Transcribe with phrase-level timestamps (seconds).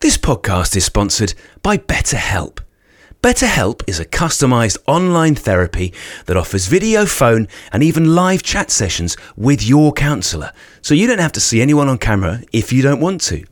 [0.00, 2.58] This podcast is sponsored by BetterHelp.
[3.22, 5.94] BetterHelp is a customized online therapy
[6.26, 11.18] that offers video, phone, and even live chat sessions with your counselor, so you don't
[11.18, 13.46] have to see anyone on camera if you don't want to.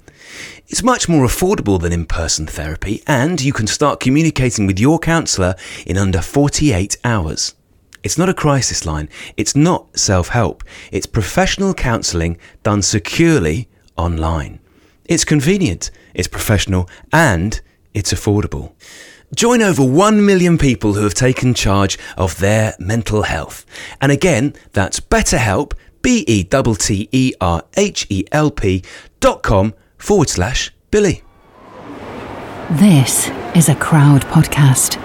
[0.68, 4.98] It's much more affordable than in person therapy, and you can start communicating with your
[4.98, 5.54] counselor
[5.86, 7.54] in under 48 hours.
[8.02, 14.60] It's not a crisis line, it's not self help, it's professional counselling done securely online.
[15.06, 17.60] It's convenient, it's professional, and
[17.92, 18.72] it's affordable.
[19.34, 23.66] Join over 1 million people who have taken charge of their mental health.
[24.00, 28.84] And again, that's BetterHelp, B E T T E R H E L P
[29.20, 31.22] dot com forward slash Billy.
[32.70, 35.00] This is a crowd podcast.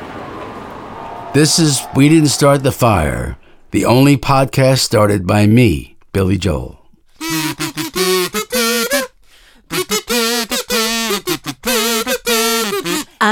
[1.34, 3.38] This is We Didn't Start the Fire,
[3.72, 6.80] the only podcast started by me, Billy Joel.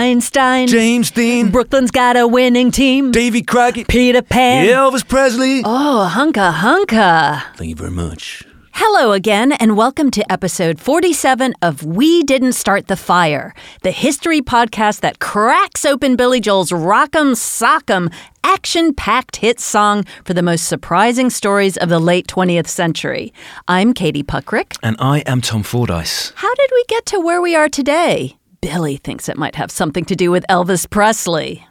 [0.08, 0.68] Einstein.
[0.70, 3.12] James Dean, Brooklyn's got a winning team.
[3.12, 4.66] Davy Crockett, Peter Pan.
[4.66, 5.64] Elvis Presley.
[5.66, 7.44] Oh, hunka hunka.
[7.58, 8.46] Thank you very much.
[8.72, 14.40] Hello again, and welcome to episode 47 of We Didn't Start the Fire, the history
[14.40, 18.10] podcast that cracks open Billy Joel's Rock'em Sock'em
[18.46, 23.34] action packed hit song for the most surprising stories of the late 20th century.
[23.68, 24.78] I'm Katie Puckrick.
[24.82, 26.32] And I am Tom Fordyce.
[26.36, 28.37] How did we get to where we are today?
[28.62, 31.66] Billy thinks it might have something to do with Elvis Presley.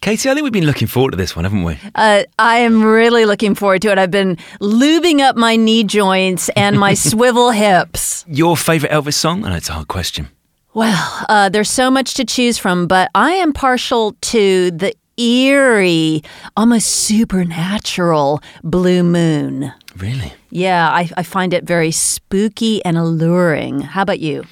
[0.00, 1.78] Casey, I think we've been looking forward to this one, haven't we?
[1.94, 3.98] Uh, I am really looking forward to it.
[3.98, 8.24] I've been lubing up my knee joints and my swivel hips.
[8.28, 9.44] Your favourite Elvis song?
[9.44, 10.28] I know it's a hard question.
[10.74, 16.22] Well, uh, there's so much to choose from, but I am partial to the eerie,
[16.56, 19.72] almost supernatural Blue Moon.
[19.96, 20.32] Really?
[20.50, 23.80] Yeah, I, I find it very spooky and alluring.
[23.82, 24.44] How about you?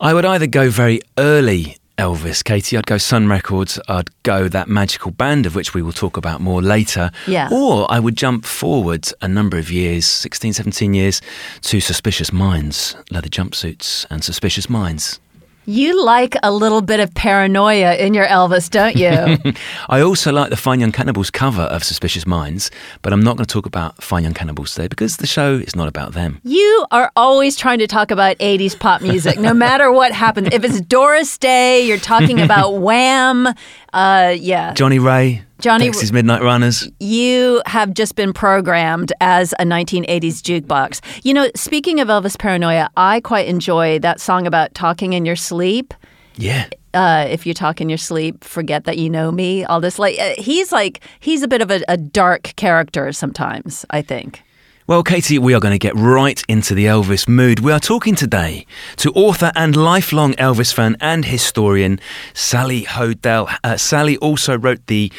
[0.00, 2.76] I would either go very early Elvis, Katie.
[2.76, 3.80] I'd go Sun Records.
[3.88, 7.10] I'd go that magical band of which we will talk about more later.
[7.26, 7.48] Yeah.
[7.50, 11.22] Or I would jump forward a number of years, 16, 17 years,
[11.62, 15.20] to Suspicious Minds, leather jumpsuits and Suspicious Minds.
[15.68, 19.52] You like a little bit of paranoia in your Elvis, don't you?
[19.88, 22.70] I also like the Fine Young Cannibals cover of Suspicious Minds,
[23.02, 25.74] but I'm not going to talk about Fine Young Cannibals today because the show is
[25.74, 26.40] not about them.
[26.44, 30.48] you are always trying to talk about 80s pop music, no matter what happens.
[30.52, 33.48] If it's Doris Day, you're talking about Wham.
[33.96, 34.74] Uh, yeah.
[34.74, 36.86] Johnnie Ray, Johnny- Dexys Midnight Runners.
[37.00, 41.00] You have just been programmed as a 1980s jukebox.
[41.24, 45.34] You know, speaking of Elvis Paranoia, I quite enjoy that song about talking in your
[45.36, 45.94] sleep.
[46.36, 46.66] Yeah.
[46.92, 49.64] Uh, if you talk in your sleep, forget that you know me.
[49.64, 53.86] All this, like, uh, he's like, he's a bit of a, a dark character sometimes,
[53.88, 54.42] I think.
[54.88, 57.58] Well, Katie, we are going to get right into the Elvis mood.
[57.58, 58.66] We are talking today
[58.98, 61.98] to author and lifelong Elvis fan and historian
[62.34, 63.52] Sally Hoedel.
[63.64, 65.10] Uh, Sally also wrote the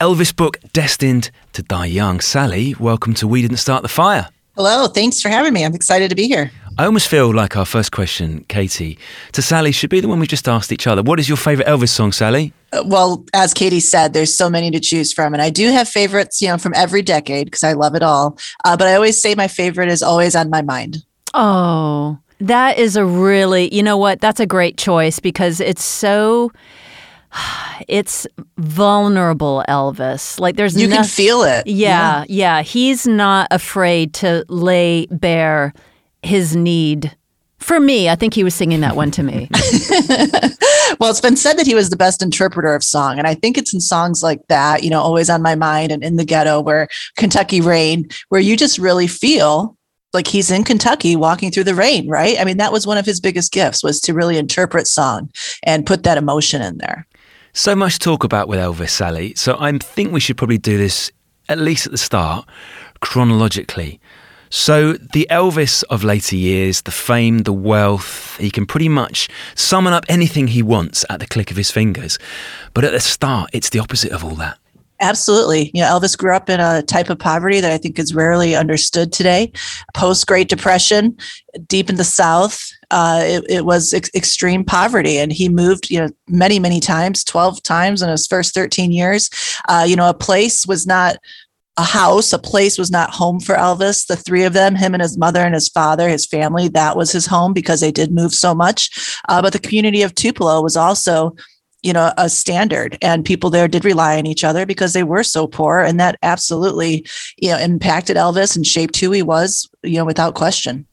[0.00, 2.20] Elvis book Destined to Die Young.
[2.20, 4.30] Sally, welcome to We Didn't Start the Fire.
[4.56, 5.66] Hello, thanks for having me.
[5.66, 6.50] I'm excited to be here.
[6.80, 8.96] I almost feel like our first question, Katie,
[9.32, 11.02] to Sally should be the one we just asked each other.
[11.02, 12.54] What is your favourite Elvis song, Sally?
[12.72, 15.90] Uh, Well, as Katie said, there's so many to choose from, and I do have
[15.90, 18.38] favorites, you know, from every decade because I love it all.
[18.64, 21.04] Uh, but I always say my favorite is always on my mind.
[21.34, 24.22] Oh, that is a really, you know what?
[24.22, 26.50] That's a great choice because it's so,
[27.88, 28.26] it's
[28.56, 30.40] vulnerable, Elvis.
[30.40, 31.66] Like there's You can feel it.
[31.66, 32.62] Yeah, yeah.
[32.62, 35.74] He's not afraid to lay bare
[36.22, 37.16] his need.
[37.58, 39.48] For me, I think he was singing that one to me.
[40.98, 43.56] Well, it's been said that he was the best interpreter of song, and I think
[43.56, 46.60] it's in songs like that, you know, always on my mind and in the ghetto,
[46.60, 49.76] where Kentucky Rain, where you just really feel
[50.12, 52.38] like he's in Kentucky walking through the rain, right?
[52.38, 55.30] I mean, that was one of his biggest gifts was to really interpret song
[55.62, 57.06] and put that emotion in there.
[57.52, 59.34] So much to talk about with Elvis, Sally.
[59.36, 61.10] So I think we should probably do this
[61.48, 62.46] at least at the start,
[63.00, 64.00] chronologically.
[64.50, 69.92] So the Elvis of later years, the fame, the wealth, he can pretty much summon
[69.92, 72.18] up anything he wants at the click of his fingers.
[72.74, 74.58] But at the start, it's the opposite of all that.
[75.02, 75.70] Absolutely.
[75.72, 78.54] You know, Elvis grew up in a type of poverty that I think is rarely
[78.54, 79.50] understood today.
[79.94, 81.16] Post Great Depression,
[81.68, 82.60] deep in the South,
[82.90, 87.24] uh, it, it, was ex- extreme poverty, and he moved, you know, many, many times,
[87.24, 89.30] twelve times in his first thirteen years.
[89.68, 91.16] Uh, you know, a place was not
[91.76, 94.06] a house, a place was not home for Elvis.
[94.06, 97.12] The three of them, him and his mother and his father, his family, that was
[97.12, 98.90] his home because they did move so much.
[99.28, 101.34] Uh, but the community of Tupelo was also
[101.82, 105.22] you know a standard and people there did rely on each other because they were
[105.22, 107.06] so poor and that absolutely
[107.38, 110.86] you know impacted elvis and shaped who he was you know without question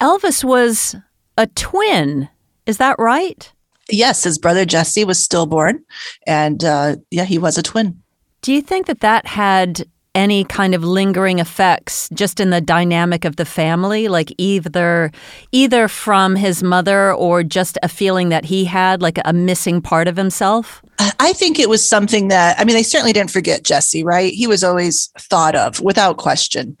[0.00, 0.94] elvis was
[1.38, 2.28] a twin
[2.66, 3.52] is that right
[3.90, 5.82] yes his brother jesse was stillborn
[6.26, 8.02] and uh, yeah he was a twin
[8.42, 13.24] do you think that that had any kind of lingering effects just in the dynamic
[13.24, 15.12] of the family like either
[15.52, 20.08] either from his mother or just a feeling that he had like a missing part
[20.08, 23.62] of himself uh, I think it was something that, I mean, they certainly didn't forget
[23.62, 24.32] Jesse, right?
[24.32, 26.78] He was always thought of without question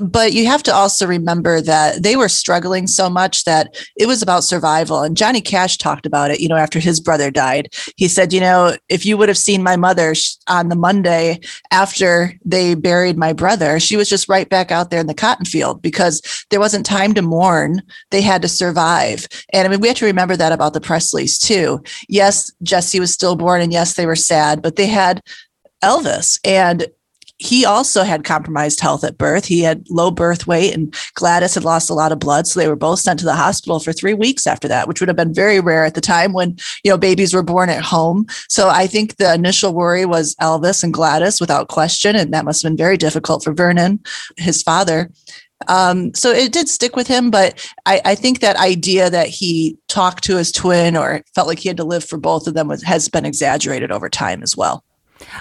[0.00, 4.22] but you have to also remember that they were struggling so much that it was
[4.22, 5.02] about survival.
[5.02, 7.74] And Johnny Cash talked about it, you know, after his brother died.
[7.96, 10.14] He said, you know, if you would have seen my mother
[10.48, 11.40] on the Monday
[11.70, 15.46] after they buried my brother, she was just right back out there in the cotton
[15.46, 16.20] field because
[16.50, 17.80] there wasn't time to mourn.
[18.10, 19.26] They had to survive.
[19.52, 21.82] And I mean, we have to remember that about the Presleys too.
[22.08, 25.22] Yes, Jesse was stillborn and yes, they were sad, but they had
[25.82, 26.38] Elvis.
[26.44, 26.86] And
[27.38, 29.44] he also had compromised health at birth.
[29.44, 32.46] He had low birth weight, and Gladys had lost a lot of blood.
[32.46, 35.08] So they were both sent to the hospital for three weeks after that, which would
[35.08, 38.26] have been very rare at the time when you know babies were born at home.
[38.48, 42.62] So I think the initial worry was Elvis and Gladys, without question, and that must
[42.62, 44.00] have been very difficult for Vernon,
[44.36, 45.10] his father.
[45.68, 49.78] Um, so it did stick with him, but I, I, think that idea that he
[49.88, 52.68] talked to his twin or felt like he had to live for both of them
[52.68, 54.84] was, has been exaggerated over time as well.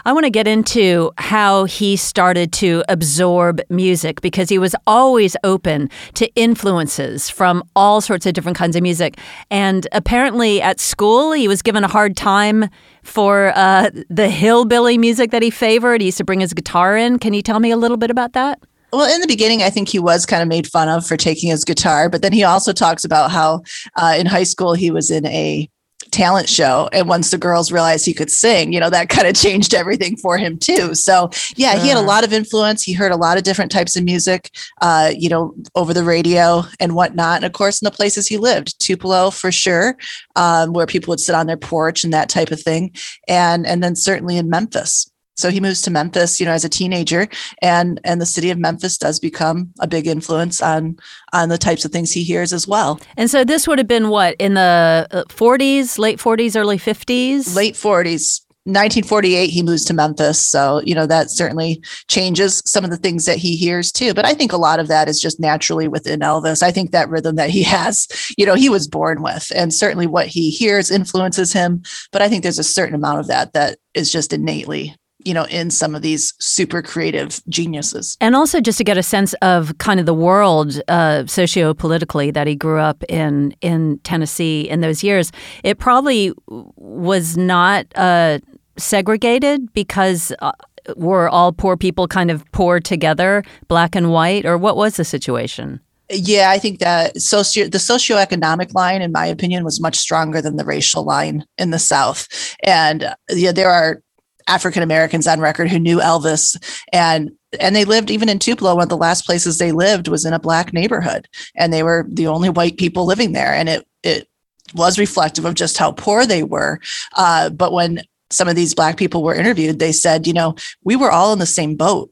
[0.05, 5.35] I want to get into how he started to absorb music because he was always
[5.43, 9.17] open to influences from all sorts of different kinds of music.
[9.49, 12.69] And apparently at school, he was given a hard time
[13.03, 16.01] for uh, the hillbilly music that he favored.
[16.01, 17.19] He used to bring his guitar in.
[17.19, 18.59] Can you tell me a little bit about that?
[18.93, 21.49] Well, in the beginning, I think he was kind of made fun of for taking
[21.49, 23.63] his guitar, but then he also talks about how
[23.97, 25.69] uh, in high school he was in a
[26.11, 26.89] talent show.
[26.91, 30.17] And once the girls realized he could sing, you know, that kind of changed everything
[30.17, 30.95] for him too.
[30.95, 31.81] So yeah, sure.
[31.81, 32.83] he had a lot of influence.
[32.83, 36.63] He heard a lot of different types of music, uh, you know, over the radio
[36.79, 37.37] and whatnot.
[37.37, 39.97] And of course, in the places he lived, Tupelo for sure,
[40.35, 42.93] um, where people would sit on their porch and that type of thing.
[43.27, 45.11] And, and then certainly in Memphis.
[45.35, 47.27] So he moves to Memphis, you know, as a teenager,
[47.61, 50.97] and and the city of Memphis does become a big influence on
[51.33, 52.99] on the types of things he hears as well.
[53.17, 57.55] And so this would have been what in the 40s, uh, late 40s, early 50s,
[57.55, 58.41] late 40s.
[58.67, 60.39] 1948 he moves to memphis.
[60.39, 64.15] So you know that certainly changes some of the things that he hears too.
[64.15, 66.63] But i think a lot of that is just naturally within elvis.
[66.63, 68.07] I think that rhythm that he has
[68.39, 71.83] you know he was born with and certainly what he hears influences him.
[72.11, 75.45] But i think there's a certain amount of that that is just innately you know,
[75.45, 78.17] in some of these super creative geniuses.
[78.21, 82.47] And also just to get a sense of kind of the world uh, socio-politically that
[82.47, 85.31] he grew up in in Tennessee in those years,
[85.63, 88.39] it probably was not uh,
[88.77, 90.51] segregated because uh,
[90.95, 95.03] were all poor people kind of poor together, black and white, or what was the
[95.03, 95.79] situation?
[96.11, 100.55] Yeah, I think that socio the socioeconomic line, in my opinion, was much stronger than
[100.55, 102.27] the racial line in the South.
[102.63, 104.01] And yeah, there are
[104.47, 106.57] African Americans on record who knew Elvis.
[106.91, 110.25] And and they lived even in Tupelo one of the last places they lived was
[110.25, 111.27] in a black neighborhood.
[111.55, 113.53] And they were the only white people living there.
[113.53, 114.27] And it it
[114.73, 116.79] was reflective of just how poor they were.
[117.13, 120.95] Uh, but when some of these black people were interviewed they said you know we
[120.95, 122.11] were all in the same boat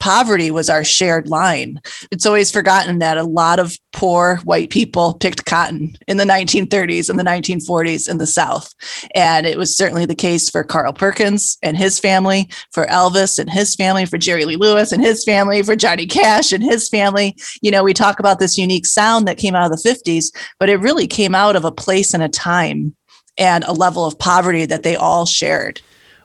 [0.00, 1.80] poverty was our shared line.
[2.10, 7.08] It's always forgotten that a lot of poor white people picked cotton in the 1930s
[7.08, 8.74] and the 1940s in the South.
[9.14, 13.50] And it was certainly the case for Carl Perkins and his family, for Elvis and
[13.50, 17.36] his family, for Jerry Lee Lewis and his family, for Johnny Cash and his family.
[17.60, 20.26] You know, we talk about this unique sound that came out of the 50s,
[20.58, 22.96] but it really came out of a place and a time
[23.36, 25.80] and a level of poverty that they all shared.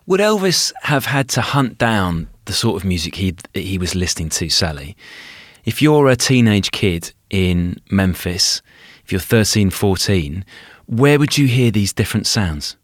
[0.08, 4.30] Would Elvis have had to hunt down the sort of music he he was listening
[4.30, 4.96] to, Sally.
[5.66, 8.62] If you're a teenage kid in Memphis,
[9.04, 10.46] if you're 13, 14,
[10.86, 12.78] where would you hear these different sounds?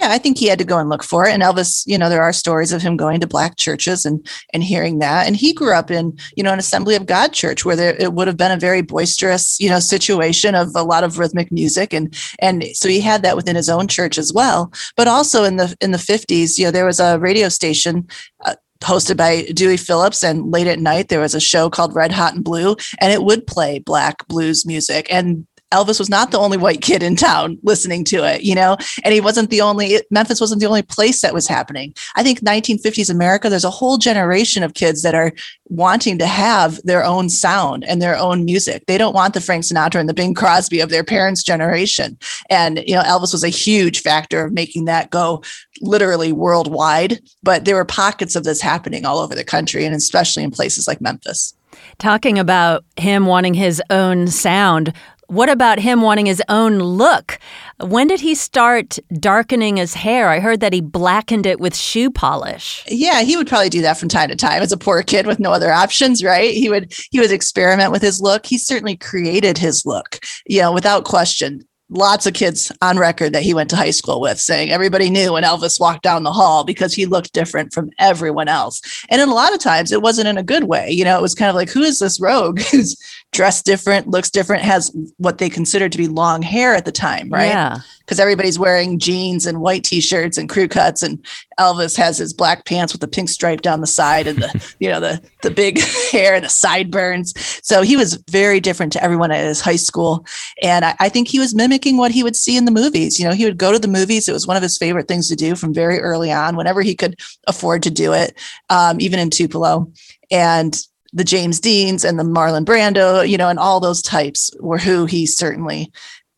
[0.00, 1.32] Yeah, I think he had to go and look for it.
[1.32, 4.64] And Elvis, you know, there are stories of him going to black churches and and
[4.64, 5.26] hearing that.
[5.26, 8.14] And he grew up in, you know, an Assembly of God church where there it
[8.14, 11.92] would have been a very boisterous, you know, situation of a lot of rhythmic music.
[11.92, 14.72] And and so he had that within his own church as well.
[14.96, 18.08] But also in the in the 50s, you know, there was a radio station
[18.46, 20.22] uh, hosted by Dewey Phillips.
[20.22, 23.24] And late at night, there was a show called Red Hot and Blue, and it
[23.24, 25.06] would play black blues music.
[25.10, 28.76] And Elvis was not the only white kid in town listening to it, you know,
[29.04, 31.94] and he wasn't the only, Memphis wasn't the only place that was happening.
[32.14, 35.32] I think 1950s America, there's a whole generation of kids that are
[35.68, 38.84] wanting to have their own sound and their own music.
[38.86, 42.18] They don't want the Frank Sinatra and the Bing Crosby of their parents' generation.
[42.50, 45.42] And, you know, Elvis was a huge factor of making that go
[45.80, 47.20] literally worldwide.
[47.42, 50.86] But there were pockets of this happening all over the country and especially in places
[50.86, 51.54] like Memphis.
[51.98, 54.92] Talking about him wanting his own sound,
[55.28, 57.38] what about him wanting his own look?
[57.80, 60.28] When did he start darkening his hair?
[60.28, 62.84] I heard that he blackened it with shoe polish.
[62.88, 65.40] Yeah, he would probably do that from time to time as a poor kid with
[65.40, 66.52] no other options, right?
[66.52, 68.46] He would he would experiment with his look.
[68.46, 73.42] He certainly created his look, you know, without question lots of kids on record that
[73.42, 76.64] he went to high school with saying everybody knew when Elvis walked down the hall
[76.64, 78.80] because he looked different from everyone else.
[79.10, 80.90] And in a lot of times it wasn't in a good way.
[80.90, 82.96] You know, it was kind of like, who is this rogue who's
[83.32, 87.30] dressed different, looks different, has what they considered to be long hair at the time,
[87.30, 87.46] right?
[87.46, 87.78] Yeah.
[88.00, 91.24] Because everybody's wearing jeans and white t-shirts and crew cuts, and
[91.58, 94.88] Elvis has his black pants with the pink stripe down the side and the you
[94.88, 95.80] know the the big
[96.12, 97.32] hair and the sideburns.
[97.62, 100.26] So he was very different to everyone at his high school,
[100.60, 103.18] and I, I think he was mimicking what he would see in the movies.
[103.18, 105.28] You know, he would go to the movies; it was one of his favorite things
[105.28, 108.36] to do from very early on, whenever he could afford to do it,
[108.68, 109.90] um, even in Tupelo.
[110.30, 110.78] And
[111.12, 115.04] the James Deans and the Marlon Brando, you know, and all those types were who
[115.04, 115.92] he certainly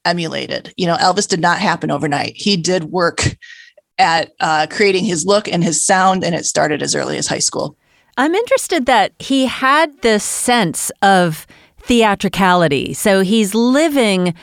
[0.05, 0.73] emulated.
[0.77, 2.35] You know, Elvis did not happen overnight.
[2.37, 3.37] He did work
[3.99, 7.39] at uh, creating his look and his sound, and it started as early as high
[7.39, 7.77] school.
[8.17, 11.47] I'm interested that he had this sense of
[11.81, 12.95] theatricality.
[12.95, 14.35] So he's living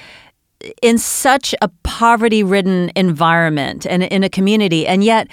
[0.82, 5.28] in such a poverty ridden environment and in a community, and yet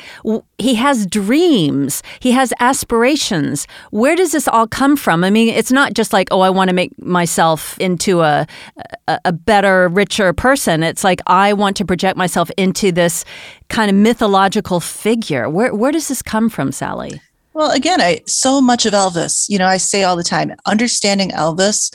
[0.58, 3.66] he has dreams, he has aspirations.
[3.90, 5.24] Where does this all come from?
[5.24, 8.46] I mean, it's not just like, oh, I want to make myself into a,
[9.06, 10.82] a, better, richer person.
[10.82, 13.24] It's like, I want to project myself into this
[13.68, 15.48] kind of mythological figure.
[15.48, 17.20] Where, where does this come from, Sally?
[17.54, 21.30] Well, again, I so much of Elvis, you know, I say all the time, understanding
[21.30, 21.92] Elvis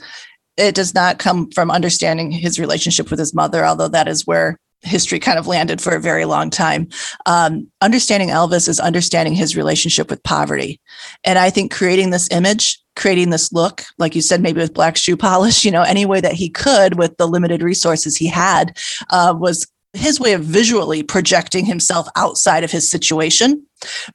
[0.57, 4.57] it does not come from understanding his relationship with his mother, although that is where
[4.83, 6.87] history kind of landed for a very long time.
[7.25, 10.79] Um, understanding Elvis is understanding his relationship with poverty.
[11.23, 14.97] And I think creating this image, creating this look, like you said, maybe with black
[14.97, 18.77] shoe polish, you know, any way that he could with the limited resources he had,
[19.09, 23.65] uh, was his way of visually projecting himself outside of his situation.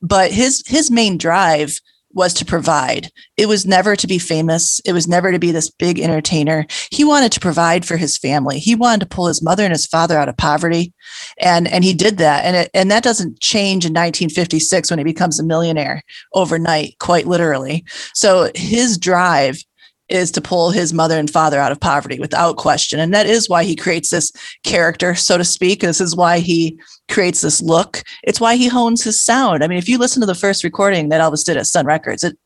[0.02, 1.80] But his his main drive
[2.18, 3.10] was to provide.
[3.37, 4.80] It was never to be famous.
[4.80, 6.66] It was never to be this big entertainer.
[6.90, 8.58] He wanted to provide for his family.
[8.58, 10.92] He wanted to pull his mother and his father out of poverty.
[11.38, 12.44] And, and he did that.
[12.44, 16.02] And, it, and that doesn't change in 1956 when he becomes a millionaire
[16.34, 17.84] overnight, quite literally.
[18.14, 19.62] So his drive
[20.08, 22.98] is to pull his mother and father out of poverty without question.
[22.98, 24.32] And that is why he creates this
[24.64, 25.80] character, so to speak.
[25.80, 28.02] This is why he creates this look.
[28.22, 29.62] It's why he hones his sound.
[29.62, 32.24] I mean, if you listen to the first recording that Elvis did at Sun Records,
[32.24, 32.38] it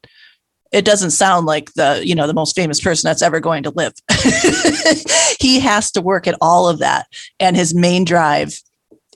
[0.73, 3.71] it doesn't sound like the you know the most famous person that's ever going to
[3.71, 3.93] live.
[5.39, 7.07] he has to work at all of that,
[7.39, 8.59] and his main drive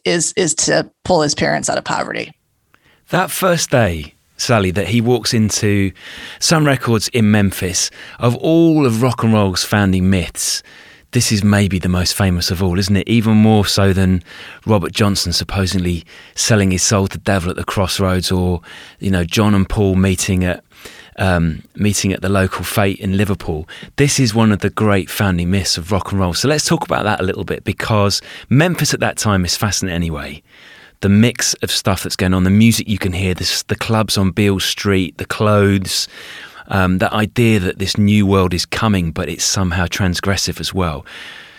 [0.05, 2.33] is is to pull his parents out of poverty.
[3.09, 5.93] That first day Sally, that he walks into
[6.41, 7.91] Sun Records in Memphis.
[8.19, 10.63] Of all of rock and roll's founding myths,
[11.13, 13.09] this is maybe the most famous of all, isn't it?
[13.09, 14.23] Even more so than
[14.67, 18.61] Robert Johnson supposedly selling his soul to the devil at the crossroads, or
[18.99, 20.63] you know John and Paul meeting at
[21.19, 23.67] um, meeting at the local fete in Liverpool.
[23.97, 26.35] This is one of the great founding myths of rock and roll.
[26.35, 29.97] So let's talk about that a little bit because Memphis at that time is fascinating
[29.97, 30.43] anyway
[31.01, 34.17] the mix of stuff that's going on, the music you can hear, this, the clubs
[34.17, 36.09] on Beale Street, the clothes,
[36.69, 41.05] um, that idea that this new world is coming, but it's somehow transgressive as well.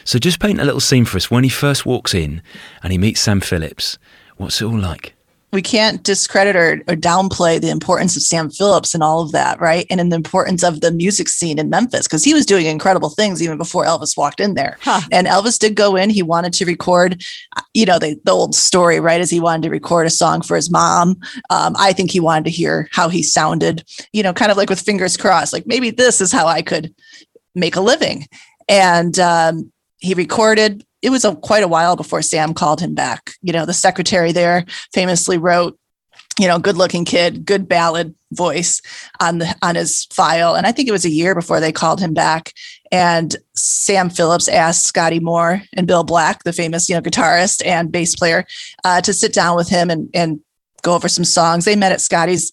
[0.03, 1.29] So just paint a little scene for us.
[1.29, 2.41] When he first walks in
[2.81, 3.97] and he meets Sam Phillips,
[4.37, 5.16] what's it all like?
[5.57, 9.59] We can't discredit or, or, downplay the importance of Sam Phillips and all of that,
[9.59, 9.87] right?
[9.89, 13.09] And in the importance of the music scene in Memphis, because he was doing incredible
[13.09, 14.77] things even before Elvis walked in there.
[14.81, 15.01] Huh.
[15.11, 16.11] And Elvis did go in.
[16.11, 17.23] He wanted to record,
[17.73, 19.19] you know, the, the old story, right?
[19.19, 21.19] As he wanted to record a song for his mom.
[21.49, 23.83] Um, I think he wanted to hear how he sounded,
[24.13, 26.93] you know, kind of like with fingers crossed, like maybe this is how I could
[27.55, 28.27] make a living.
[28.69, 30.85] And um, he recorded.
[31.01, 33.33] It was a, quite a while before Sam called him back.
[33.41, 35.77] You know, the secretary there famously wrote,
[36.39, 38.81] you know, good looking kid, good ballad voice
[39.19, 40.55] on the on his file.
[40.55, 42.53] And I think it was a year before they called him back.
[42.91, 47.91] And Sam Phillips asked Scotty Moore and Bill Black, the famous, you know, guitarist and
[47.91, 48.45] bass player,
[48.83, 50.39] uh, to sit down with him and and
[50.83, 51.65] go over some songs.
[51.65, 52.51] They met at Scotty's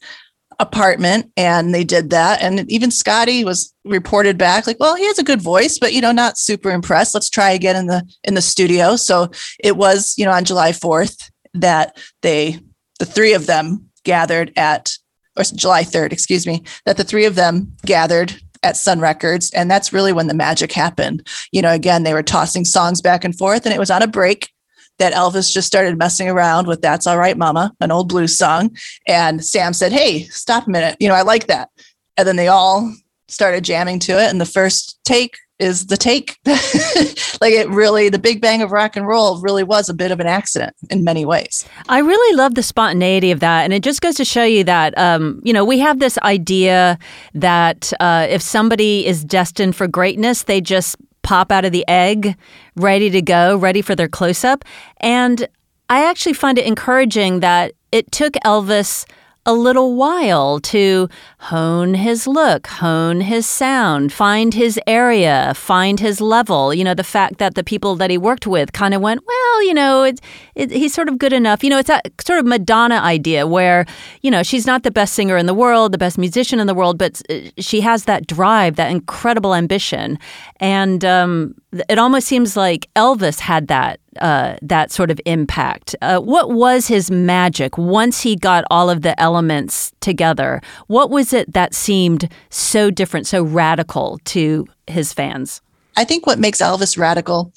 [0.60, 2.42] apartment and they did that.
[2.42, 6.00] And even Scotty was reported back like, well, he has a good voice, but you
[6.00, 7.14] know, not super impressed.
[7.14, 8.96] Let's try again in the in the studio.
[8.96, 9.30] So
[9.62, 12.58] it was, you know, on July 4th that they
[12.98, 14.96] the three of them gathered at
[15.36, 19.50] or July 3rd, excuse me, that the three of them gathered at Sun Records.
[19.52, 21.26] And that's really when the magic happened.
[21.52, 24.06] You know, again, they were tossing songs back and forth, and it was on a
[24.06, 24.50] break
[24.98, 28.76] that Elvis just started messing around with That's All Right Mama, an old blues song.
[29.06, 30.96] And Sam said, Hey, stop a minute.
[31.00, 31.70] You know, I like that.
[32.16, 32.94] And then they all
[33.28, 34.30] started jamming to it.
[34.30, 36.36] And the first take is the take.
[36.46, 40.20] like it really, the big bang of rock and roll really was a bit of
[40.20, 41.64] an accident in many ways.
[41.88, 43.62] I really love the spontaneity of that.
[43.62, 46.98] And it just goes to show you that, um, you know, we have this idea
[47.34, 52.36] that uh, if somebody is destined for greatness, they just pop out of the egg,
[52.76, 54.64] ready to go, ready for their close up.
[54.98, 55.48] And
[55.90, 59.04] I actually find it encouraging that it took Elvis
[59.46, 61.08] a little while to
[61.38, 66.72] hone his look, hone his sound, find his area, find his level.
[66.72, 69.62] You know, the fact that the people that he worked with kind of went, well,
[69.64, 70.20] you know, it,
[70.54, 71.62] it, he's sort of good enough.
[71.62, 73.84] You know, it's that sort of Madonna idea where,
[74.22, 76.74] you know, she's not the best singer in the world, the best musician in the
[76.74, 80.18] world, but uh, she has that drive, that incredible ambition.
[80.58, 81.54] And um,
[81.88, 85.94] it almost seems like Elvis had that uh, that sort of impact.
[86.02, 90.60] Uh, what was his magic once he got all of the elements together?
[90.86, 95.60] What was it that seemed so different, so radical to his fans?
[95.96, 97.52] I think what makes Elvis radical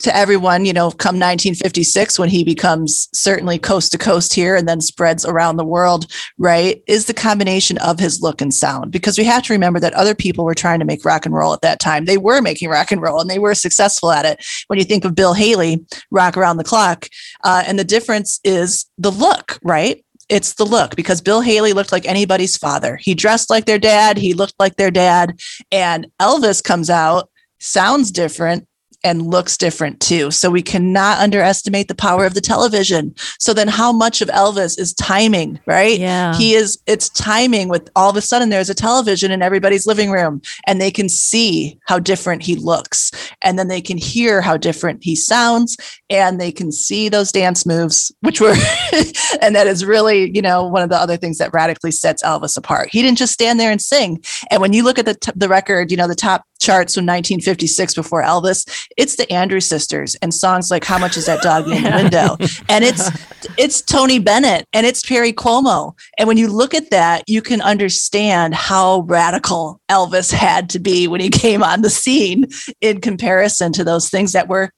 [0.00, 4.68] to everyone, you know, come 1956 when he becomes certainly coast to coast here and
[4.68, 6.82] then spreads around the world, right?
[6.86, 8.90] Is the combination of his look and sound.
[8.90, 11.52] Because we have to remember that other people were trying to make rock and roll
[11.52, 12.04] at that time.
[12.04, 14.44] They were making rock and roll and they were successful at it.
[14.66, 17.08] When you think of Bill Haley, Rock Around the Clock,
[17.44, 20.04] uh, and the difference is the look, right?
[20.28, 22.96] It's the look because Bill Haley looked like anybody's father.
[22.96, 25.38] He dressed like their dad, he looked like their dad.
[25.70, 28.66] And Elvis comes out, sounds different,
[29.04, 30.30] and looks different too.
[30.30, 33.14] So we cannot underestimate the power of the television.
[33.38, 35.98] So then how much of Elvis is timing, right?
[36.00, 36.34] Yeah.
[36.34, 40.10] He is it's timing with all of a sudden there's a television in everybody's living
[40.10, 43.10] room and they can see how different he looks
[43.42, 45.76] and then they can hear how different he sounds
[46.08, 48.54] and they can see those dance moves which were
[49.40, 52.56] and that is really, you know, one of the other things that radically sets Elvis
[52.56, 52.88] apart.
[52.90, 54.22] He didn't just stand there and sing.
[54.50, 57.04] And when you look at the t- the record, you know, the top charts from
[57.04, 61.68] 1956 before Elvis, it's the Andrews sisters and songs like "How Much Is That Dog
[61.68, 62.36] in the Window,"
[62.68, 63.10] and it's
[63.58, 65.94] it's Tony Bennett and it's Perry Como.
[66.18, 71.08] And when you look at that, you can understand how radical Elvis had to be
[71.08, 72.46] when he came on the scene
[72.80, 74.70] in comparison to those things that were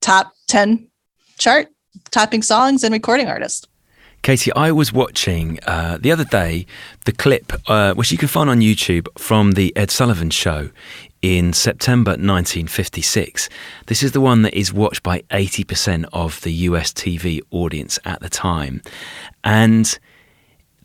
[0.00, 0.88] top 10
[1.38, 1.68] chart
[2.10, 3.66] topping songs and recording artists.
[4.22, 6.64] Katie, I was watching uh, the other day
[7.04, 10.70] the clip, uh, which you can find on YouTube, from the Ed Sullivan Show
[11.24, 13.48] in September 1956.
[13.86, 18.20] This is the one that is watched by 80% of the US TV audience at
[18.20, 18.82] the time.
[19.42, 19.98] And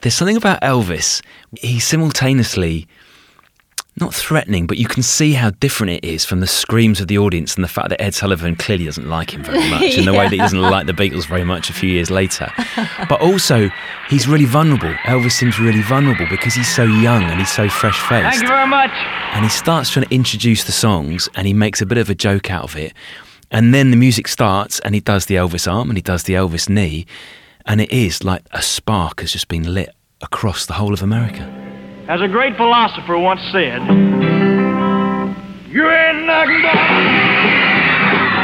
[0.01, 1.21] there's something about Elvis.
[1.59, 2.87] He simultaneously
[3.99, 7.17] not threatening, but you can see how different it is from the screams of the
[7.17, 10.11] audience and the fact that Ed Sullivan clearly doesn't like him very much in the
[10.13, 12.51] way that he doesn't like the Beatles very much a few years later.
[13.07, 13.69] But also,
[14.09, 14.93] he's really vulnerable.
[15.03, 18.29] Elvis seems really vulnerable because he's so young and he's so fresh faced.
[18.29, 18.91] Thank you very much.
[19.33, 22.15] And he starts trying to introduce the songs and he makes a bit of a
[22.15, 22.93] joke out of it.
[23.51, 26.33] And then the music starts and he does the Elvis arm and he does the
[26.33, 27.05] Elvis knee.
[27.65, 29.89] And it is like a spark has just been lit
[30.21, 31.58] across the whole of America.
[32.09, 33.83] As a great philosopher once said,
[35.69, 36.75] you ain't nothing but.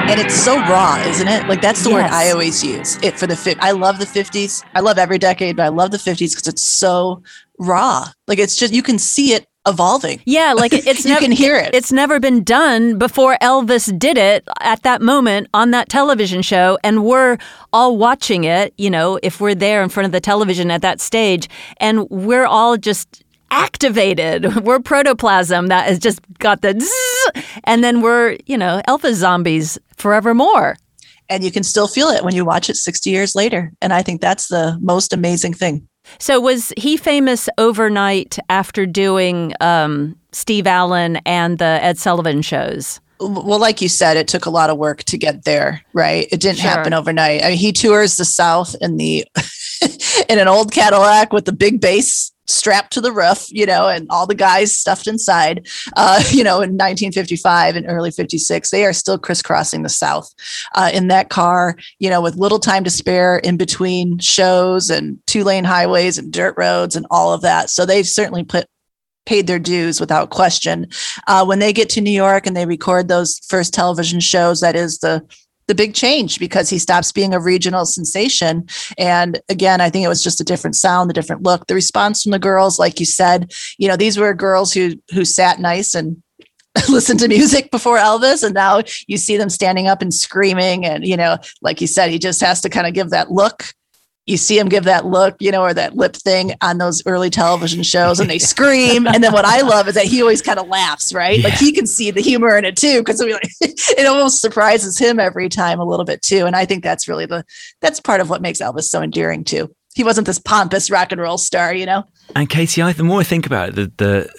[0.07, 1.47] And it's so raw, isn't it?
[1.47, 2.97] Like that's the word I always use.
[3.01, 4.63] It for the fif- I love the 50s.
[4.75, 7.23] I love every decade, but I love the 50s because it's so
[7.57, 8.05] raw.
[8.27, 10.21] Like it's just you can see it evolving.
[10.25, 11.73] Yeah, like it's You never, can hear it.
[11.73, 16.77] It's never been done before Elvis did it at that moment on that television show,
[16.83, 17.39] and we're
[17.73, 18.75] all watching it.
[18.77, 22.45] You know, if we're there in front of the television at that stage, and we're
[22.45, 23.23] all just
[23.55, 24.55] activated.
[24.65, 29.77] We're protoplasm that has just got the, zzz, and then we're you know alpha zombies
[29.97, 30.77] forevermore.
[31.29, 33.71] and you can still feel it when you watch it 60 years later.
[33.81, 35.87] And I think that's the most amazing thing.
[36.19, 42.99] So was he famous overnight after doing um, Steve Allen and the Ed Sullivan shows?
[43.19, 46.27] well, like you said, it took a lot of work to get there, right?
[46.33, 46.69] It didn't Sure.
[46.69, 47.43] happen overnight.
[47.43, 49.25] I mean, he tours the South in the
[50.29, 54.07] in an old Cadillac with the big bass strapped to the roof, you know, and
[54.09, 55.67] all the guys stuffed inside.
[55.95, 60.33] Uh, you know, in 1955 and early 56, they are still crisscrossing the South
[60.75, 65.19] uh, in that car, you know, with little time to spare in between shows and
[65.27, 67.69] two lane highways and dirt roads and all of that.
[67.69, 68.67] So they've certainly put
[69.25, 70.87] paid their dues without question.
[71.27, 74.75] Uh, when they get to New York and they record those first television shows, that
[74.75, 75.25] is the
[75.67, 78.67] the big change because he stops being a regional sensation.
[78.97, 81.67] And again, I think it was just a different sound, a different look.
[81.67, 85.25] The response from the girls, like you said, you know, these were girls who who
[85.25, 86.21] sat nice and
[86.89, 90.85] listened to music before Elvis, and now you see them standing up and screaming.
[90.85, 93.65] And you know, like you said, he just has to kind of give that look
[94.25, 97.29] you see him give that look, you know, or that lip thing on those early
[97.29, 99.07] television shows and they scream.
[99.07, 101.43] and then what I love is that he always kind of laughs, right?
[101.43, 103.03] Like he can see the humor in it too.
[103.03, 106.45] Cause like, it almost surprises him every time a little bit too.
[106.45, 107.45] And I think that's really the,
[107.81, 109.73] that's part of what makes Elvis so endearing too.
[109.93, 112.03] He wasn't this pompous rock and roll star, you know?
[112.35, 114.29] And Katie, I, the more I think about it, the, the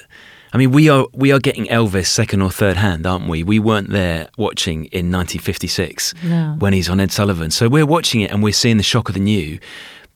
[0.52, 3.42] I mean, we are we are getting Elvis second or third hand, aren't we?
[3.42, 6.14] We weren't there watching in 1956
[6.58, 9.14] when he's on Ed Sullivan, so we're watching it and we're seeing the shock of
[9.14, 9.58] the new.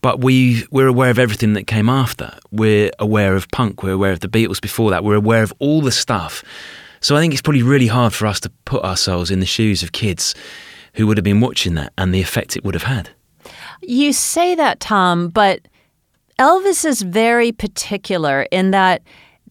[0.03, 2.33] But we we're aware of everything that came after.
[2.51, 3.83] We're aware of punk.
[3.83, 5.05] We're aware of the Beatles before that.
[5.05, 6.43] We're aware of all the stuff.
[7.01, 9.83] So I think it's probably really hard for us to put ourselves in the shoes
[9.83, 10.35] of kids
[10.95, 13.11] who would have been watching that and the effect it would have had.
[13.83, 15.61] You say that, Tom, but
[16.39, 19.03] Elvis is very particular in that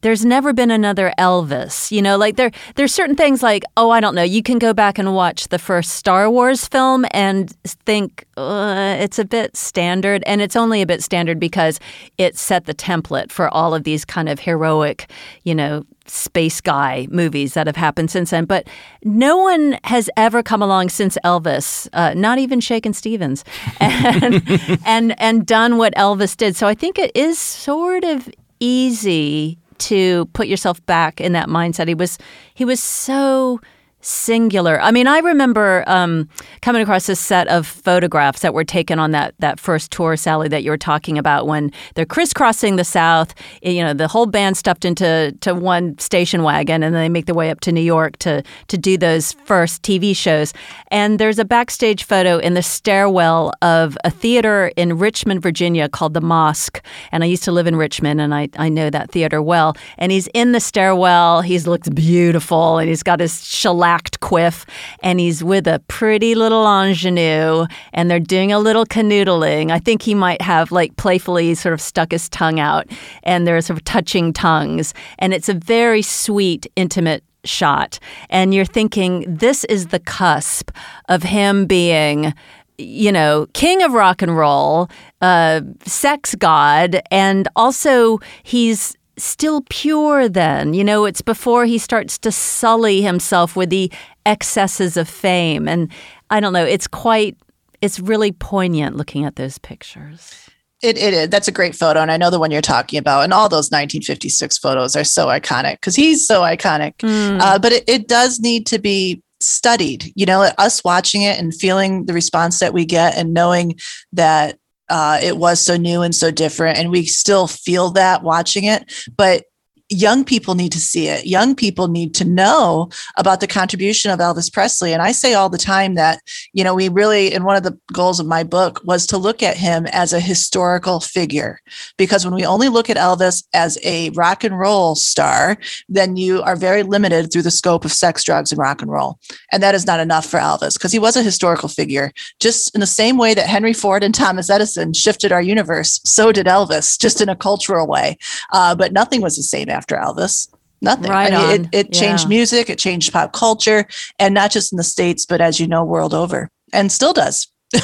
[0.01, 1.91] there's never been another Elvis.
[1.91, 4.73] You know, like there there's certain things like, oh, I don't know, you can go
[4.73, 10.41] back and watch the first Star Wars film and think it's a bit standard and
[10.41, 11.79] it's only a bit standard because
[12.17, 15.11] it set the template for all of these kind of heroic,
[15.43, 18.45] you know, space guy movies that have happened since then.
[18.45, 18.67] But
[19.03, 23.43] no one has ever come along since Elvis, uh, not even Shakin' Stevens,
[23.79, 24.41] and,
[24.85, 26.55] and and done what Elvis did.
[26.55, 31.87] So I think it is sort of easy to put yourself back in that mindset.
[31.87, 32.17] He was
[32.53, 33.59] he was so
[34.01, 34.79] singular.
[34.81, 36.29] I mean, I remember um,
[36.61, 40.47] coming across a set of photographs that were taken on that that first tour, Sally,
[40.47, 43.33] that you were talking about when they're crisscrossing the South.
[43.61, 47.25] You know, the whole band stuffed into to one station wagon, and then they make
[47.25, 50.53] their way up to New York to to do those first TV shows.
[50.91, 56.13] And there's a backstage photo in the stairwell of a theater in Richmond, Virginia, called
[56.13, 56.83] the Mosque.
[57.11, 59.75] And I used to live in Richmond, and I I know that theater well.
[59.97, 61.41] And he's in the stairwell.
[61.41, 63.45] He looks beautiful, and he's got his
[63.89, 64.65] shellacked quiff,
[65.01, 69.71] and he's with a pretty little ingenue, and they're doing a little canoodling.
[69.71, 72.87] I think he might have like playfully sort of stuck his tongue out,
[73.23, 77.99] and they're sort of touching tongues, and it's a very sweet, intimate shot.
[78.29, 80.71] And you're thinking, this is the cusp
[81.07, 82.33] of him being
[82.81, 90.29] you know, king of rock and roll, uh, sex god, and also he's still pure
[90.29, 90.73] then.
[90.73, 93.91] You know, it's before he starts to sully himself with the
[94.25, 95.67] excesses of fame.
[95.67, 95.91] And
[96.29, 97.37] I don't know, it's quite,
[97.81, 100.49] it's really poignant looking at those pictures.
[100.81, 101.29] It, it is.
[101.29, 101.99] That's a great photo.
[101.99, 103.23] And I know the one you're talking about.
[103.23, 106.93] And all those 1956 photos are so iconic because he's so iconic.
[107.41, 110.11] Uh, but it, it does need to be studied.
[110.15, 113.75] You know, us watching it and feeling the response that we get and knowing
[114.13, 114.57] that
[114.89, 116.77] uh, it was so new and so different.
[116.77, 118.91] And we still feel that watching it.
[119.15, 119.43] But
[119.89, 121.25] young people need to see it.
[121.25, 124.93] Young people need to know about the contribution of Elvis Presley.
[124.93, 126.21] And I say all the time that,
[126.53, 129.41] you know, we really, and one of the goals of my book was to look
[129.41, 131.59] at him as a historical figure.
[131.97, 136.41] Because when we only look at Elvis as a rock and roll star, then you
[136.43, 139.19] are very limited through the scope of sex, drugs, and rock and roll.
[139.51, 142.11] And that is not enough for Elvis because he was a historical figure.
[142.39, 146.31] Just in the same way that Henry Ford and Thomas Edison shifted our universe, so
[146.31, 148.17] did Elvis, just in a cultural way.
[148.53, 150.49] Uh, but nothing was the same after Elvis.
[150.81, 151.09] Nothing.
[151.09, 151.69] Right I mean, on.
[151.71, 152.29] it, it changed Yeah.
[152.37, 153.85] music, it changed pop culture,
[154.17, 157.47] and not just in the States, but as you know, world over, and still does.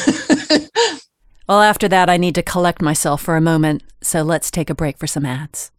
[1.47, 3.83] Well, after that, I need to collect myself for a moment.
[4.01, 5.69] So let's take a break for some ads.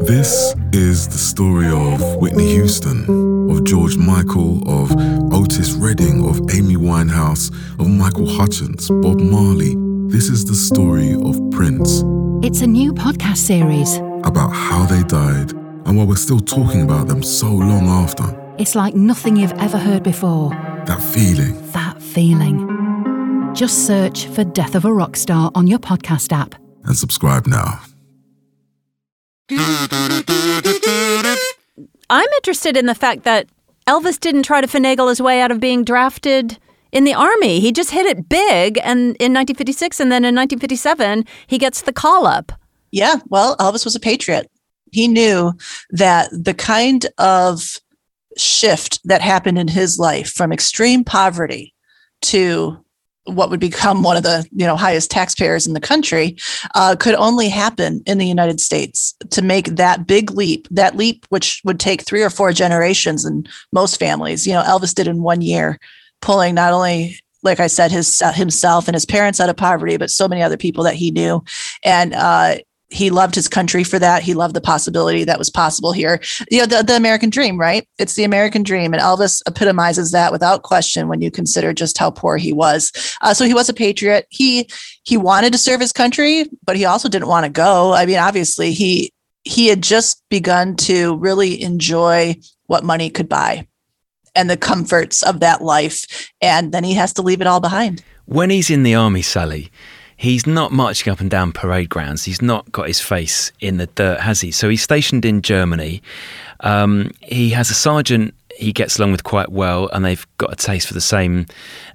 [0.00, 3.04] This is the story of Whitney Houston,
[3.50, 4.90] of George Michael, of
[5.30, 9.74] Otis Redding, of Amy Winehouse, of Michael Hutchence, Bob Marley.
[10.08, 12.02] This is the story of Prince,
[12.42, 14.00] It's a new podcast series.
[14.24, 18.24] About how they died and why we're still talking about them so long after.
[18.58, 20.50] It's like nothing you've ever heard before.
[20.86, 21.70] That feeling.
[21.72, 22.68] That feeling.
[23.54, 26.54] Just search for Death of a Rock Star on your podcast app.
[26.84, 27.80] And subscribe now.
[32.10, 33.48] I'm interested in the fact that
[33.86, 36.58] Elvis didn't try to finagle his way out of being drafted
[36.92, 37.60] in the army.
[37.60, 41.92] He just hit it big and in 1956 and then in 1957 he gets the
[41.92, 42.52] call up.
[42.92, 44.50] Yeah, well, Elvis was a patriot.
[44.92, 45.54] He knew
[45.90, 47.78] that the kind of
[48.36, 51.74] shift that happened in his life from extreme poverty
[52.20, 52.78] to
[53.24, 56.36] what would become one of the you know highest taxpayers in the country
[56.74, 61.24] uh, could only happen in the United States to make that big leap that leap
[61.28, 65.22] which would take three or four generations in most families you know Elvis did in
[65.22, 65.78] one year
[66.20, 69.96] pulling not only like I said his uh, himself and his parents out of poverty
[69.96, 71.44] but so many other people that he knew
[71.84, 72.56] and uh,
[72.92, 74.22] he loved his country for that.
[74.22, 76.20] He loved the possibility that was possible here.
[76.50, 77.88] You know, the, the American dream, right?
[77.98, 78.92] It's the American dream.
[78.92, 82.92] And Elvis epitomizes that without question when you consider just how poor he was.
[83.22, 84.26] Uh, so he was a patriot.
[84.30, 84.68] He
[85.04, 87.92] he wanted to serve his country, but he also didn't want to go.
[87.94, 89.12] I mean, obviously, he
[89.44, 93.66] he had just begun to really enjoy what money could buy
[94.34, 96.30] and the comforts of that life.
[96.40, 98.04] And then he has to leave it all behind.
[98.24, 99.70] When he's in the army, Sally,
[100.22, 102.24] he's not marching up and down parade grounds.
[102.24, 104.52] He's not got his face in the dirt, has he?
[104.52, 106.00] So he's stationed in Germany.
[106.60, 110.56] Um, he has a sergeant he gets along with quite well, and they've got a
[110.56, 111.46] taste for the same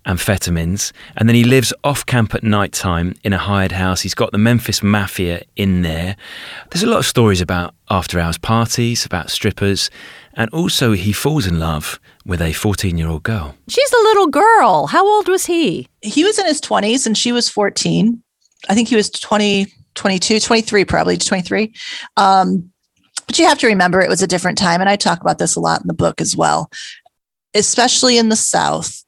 [0.05, 0.91] amphetamines.
[1.15, 4.01] And then he lives off camp at night time in a hired house.
[4.01, 6.15] He's got the Memphis Mafia in there.
[6.71, 9.89] There's a lot of stories about after hours parties, about strippers,
[10.33, 13.55] and also he falls in love with a 14 year old girl.
[13.67, 14.87] She's a little girl.
[14.87, 15.87] How old was he?
[16.01, 18.21] He was in his 20s and she was 14.
[18.69, 21.73] I think he was 20, 22, 23, probably 23.
[22.17, 22.71] Um,
[23.27, 24.81] but you have to remember it was a different time.
[24.81, 26.71] And I talk about this a lot in the book as well,
[27.53, 29.03] especially in the South.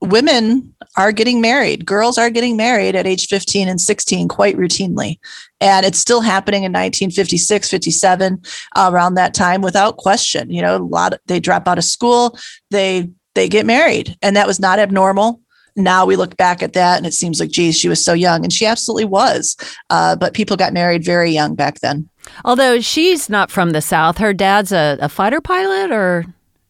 [0.00, 1.84] Women are getting married.
[1.84, 5.18] Girls are getting married at age 15 and 16 quite routinely.
[5.60, 8.42] And it's still happening in 1956, 57,
[8.76, 10.50] uh, around that time without question.
[10.50, 12.38] You know, a lot of, they drop out of school,
[12.70, 14.16] they they get married.
[14.22, 15.40] And that was not abnormal
[15.78, 18.44] now we look back at that and it seems like, geez, she was so young.
[18.44, 19.56] And she absolutely was.
[19.90, 22.08] Uh, but people got married very young back then.
[22.44, 26.26] Although she's not from the South, her dad's a, a fighter pilot or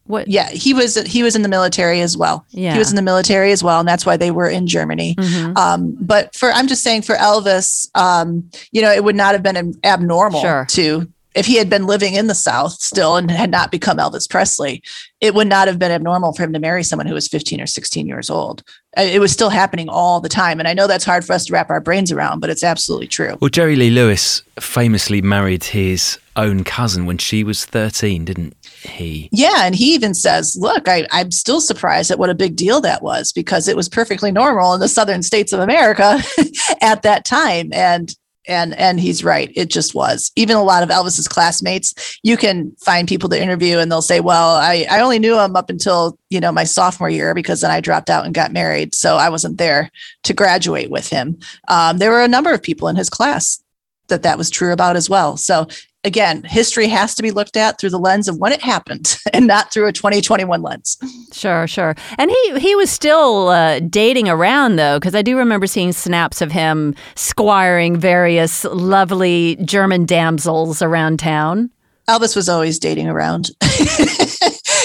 [0.09, 0.27] what?
[0.27, 2.43] Yeah, he was he was in the military as well.
[2.49, 2.73] Yeah.
[2.73, 5.13] He was in the military as well, and that's why they were in Germany.
[5.13, 5.55] Mm-hmm.
[5.55, 9.43] Um, but for I'm just saying for Elvis, um, you know, it would not have
[9.43, 10.65] been abnormal sure.
[10.69, 14.29] to if he had been living in the South still and had not become Elvis
[14.29, 14.81] Presley,
[15.21, 17.67] it would not have been abnormal for him to marry someone who was 15 or
[17.67, 18.63] 16 years old.
[18.97, 20.59] Uh, it was still happening all the time.
[20.59, 23.07] And I know that's hard for us to wrap our brains around, but it's absolutely
[23.07, 23.37] true.
[23.39, 29.29] Well, Jerry Lee Lewis famously married his own cousin when she was 13, didn't he?
[29.31, 29.65] Yeah.
[29.65, 33.03] And he even says, look, I, I'm still surprised at what a big deal that
[33.03, 36.19] was because it was perfectly normal in the southern states of America
[36.81, 37.69] at that time.
[37.73, 38.15] And
[38.49, 39.51] and and he's right.
[39.55, 40.31] It just was.
[40.35, 44.19] Even a lot of elvis's classmates you can find people to interview and they'll say
[44.19, 47.71] well i i only knew him up until you know my sophomore year because then
[47.71, 49.91] i dropped out and got married so i wasn't there
[50.23, 51.37] to graduate with him.
[51.67, 53.61] Um, there were a number of people in his class
[54.07, 55.37] that that was true about as well.
[55.37, 55.67] So
[56.03, 59.47] again, history has to be looked at through the lens of when it happened and
[59.47, 60.97] not through a 2021 lens.
[61.31, 61.95] Sure, sure.
[62.17, 66.41] And he he was still uh, dating around though, because I do remember seeing snaps
[66.41, 71.69] of him squiring various lovely German damsels around town.
[72.09, 73.51] Elvis was always dating around.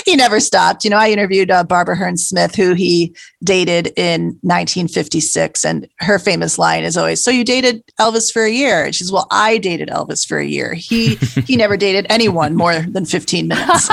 [0.05, 0.85] he never stopped.
[0.85, 6.19] You know, I interviewed uh, Barbara Hearn Smith, who he dated in 1956, and her
[6.19, 9.59] famous line is always, "So you dated Elvis for a year?" And she's, "Well, I
[9.59, 10.75] dated Elvis for a year.
[10.75, 11.15] He
[11.47, 13.89] he never dated anyone more than 15 minutes."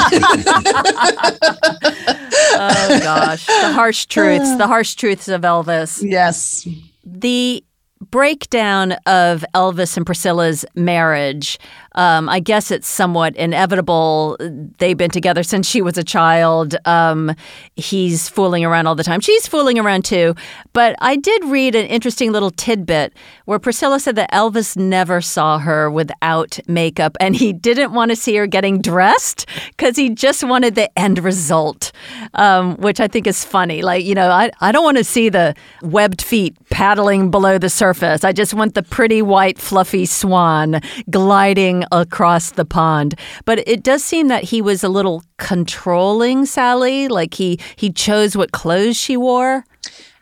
[2.54, 6.02] oh gosh, the harsh truths, the harsh truths of Elvis.
[6.04, 6.68] Yes.
[7.04, 7.64] The
[8.10, 11.60] breakdown of Elvis and Priscilla's marriage
[11.94, 14.38] um, I guess it's somewhat inevitable.
[14.78, 16.76] They've been together since she was a child.
[16.86, 17.36] Um,
[17.76, 19.20] he's fooling around all the time.
[19.20, 20.36] She's fooling around too.
[20.74, 23.14] But I did read an interesting little tidbit
[23.46, 28.16] where Priscilla said that Elvis never saw her without makeup and he didn't want to
[28.16, 31.92] see her getting dressed because he just wanted the end result,
[32.36, 33.82] um, which I think is funny.
[33.82, 37.70] Like, you know, I, I don't want to see the webbed feet paddling below the
[37.70, 38.24] surface.
[38.24, 43.16] I just want the pretty white, fluffy swan gliding across the pond.
[43.46, 48.36] But it does seem that he was a little controlling Sally, like he he chose
[48.36, 49.66] what clothes she wore.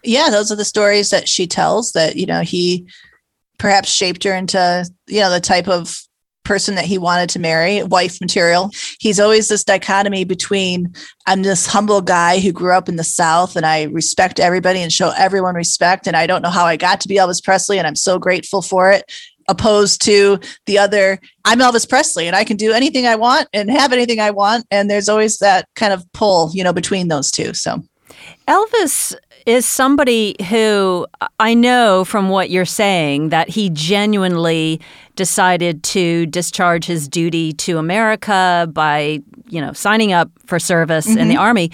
[0.04, 2.88] Yeah, those are the stories that she tells that, you know, he
[3.58, 6.00] perhaps shaped her into, you know, the type of
[6.50, 8.72] person that he wanted to marry, wife material.
[9.00, 10.92] He's always this dichotomy between
[11.28, 14.92] I'm this humble guy who grew up in the South and I respect everybody and
[14.92, 16.08] show everyone respect.
[16.08, 18.64] And I don't know how I got to be Elvis Presley and I'm so grateful
[18.64, 19.12] for it
[19.50, 23.70] opposed to the other i'm elvis presley and i can do anything i want and
[23.70, 27.32] have anything i want and there's always that kind of pull you know between those
[27.32, 27.82] two so
[28.48, 31.08] Elvis is somebody who
[31.40, 34.82] I know from what you're saying that he genuinely
[35.16, 41.20] decided to discharge his duty to America by, you know, signing up for service mm-hmm.
[41.20, 41.72] in the army.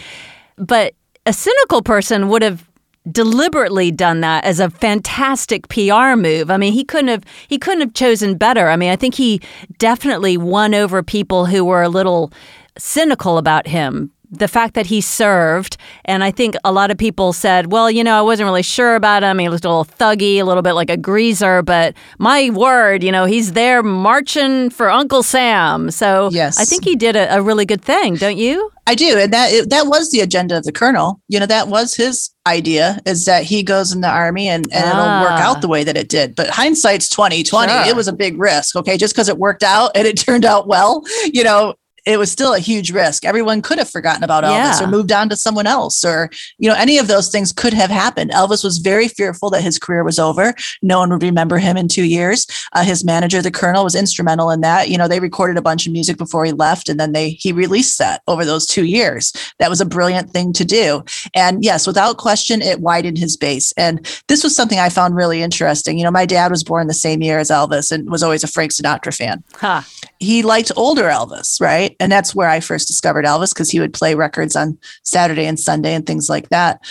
[0.57, 2.64] But a cynical person would have
[3.11, 6.49] deliberately done that as a fantastic PR move.
[6.49, 8.69] I mean, he couldn't have he couldn't have chosen better.
[8.69, 9.41] I mean, I think he
[9.77, 12.31] definitely won over people who were a little
[12.77, 17.33] cynical about him the fact that he served, and I think a lot of people
[17.33, 19.39] said, well, you know, I wasn't really sure about him.
[19.39, 23.11] He looked a little thuggy, a little bit like a greaser, but my word, you
[23.11, 25.91] know, he's there marching for Uncle Sam.
[25.91, 26.59] So yes.
[26.59, 28.71] I think he did a, a really good thing, don't you?
[28.87, 31.19] I do, and that that was the agenda of the colonel.
[31.27, 34.85] You know, that was his idea is that he goes in the army and, and
[34.85, 35.23] ah.
[35.23, 36.35] it'll work out the way that it did.
[36.35, 37.73] But hindsight's twenty twenty.
[37.73, 37.87] Sure.
[37.87, 38.75] It was a big risk.
[38.75, 41.73] Okay, just because it worked out and it turned out well, you know,
[42.05, 43.25] it was still a huge risk.
[43.25, 44.83] Everyone could have forgotten about Elvis yeah.
[44.83, 47.89] or moved on to someone else, or you know, any of those things could have
[47.89, 48.31] happened.
[48.31, 50.53] Elvis was very fearful that his career was over.
[50.81, 52.45] No one would remember him in two years.
[52.73, 54.89] Uh, his manager, the Colonel, was instrumental in that.
[54.89, 57.51] You know, they recorded a bunch of music before he left, and then they he
[57.51, 59.33] released that over those two years.
[59.59, 61.03] That was a brilliant thing to do.
[61.33, 63.71] And yes, without question, it widened his base.
[63.77, 65.97] And this was something I found really interesting.
[65.97, 68.47] You know, my dad was born the same year as Elvis and was always a
[68.47, 69.43] Frank Sinatra fan.
[69.55, 69.81] Huh.
[70.19, 71.94] He liked older Elvis, right?
[71.99, 75.59] And that's where I first discovered Elvis because he would play records on Saturday and
[75.59, 76.81] Sunday and things like that.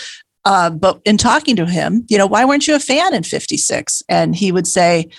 [0.45, 4.03] Uh, but in talking to him, you know, why weren't you a fan in 56?
[4.07, 5.09] And he would say,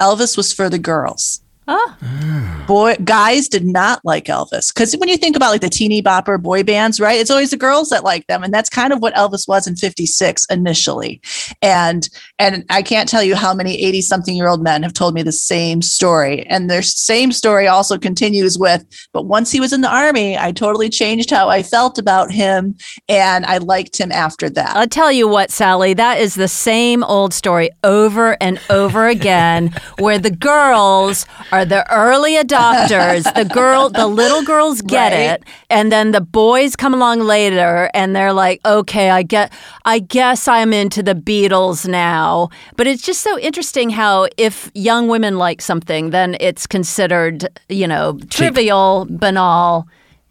[0.00, 1.42] Elvis was for the girls.
[1.72, 2.64] Oh.
[2.66, 6.40] Boy, guys did not like Elvis because when you think about like the teeny bopper
[6.40, 7.20] boy bands, right?
[7.20, 9.76] It's always the girls that like them, and that's kind of what Elvis was in
[9.76, 11.20] '56 initially.
[11.62, 12.08] And
[12.40, 15.22] and I can't tell you how many 80 something year old men have told me
[15.22, 18.84] the same story, and their same story also continues with.
[19.12, 22.76] But once he was in the army, I totally changed how I felt about him,
[23.08, 24.74] and I liked him after that.
[24.76, 29.72] I'll tell you what, Sally, that is the same old story over and over again,
[29.98, 33.32] where the girls are the early adopters.
[33.34, 35.40] the girl, the little girls get right.
[35.40, 39.52] it, and then the boys come along later, and they're like, "Okay, I get,
[39.84, 45.08] I guess I'm into the Beatles now." But it's just so interesting how if young
[45.08, 49.88] women like something, then it's considered, you know, trivial, banal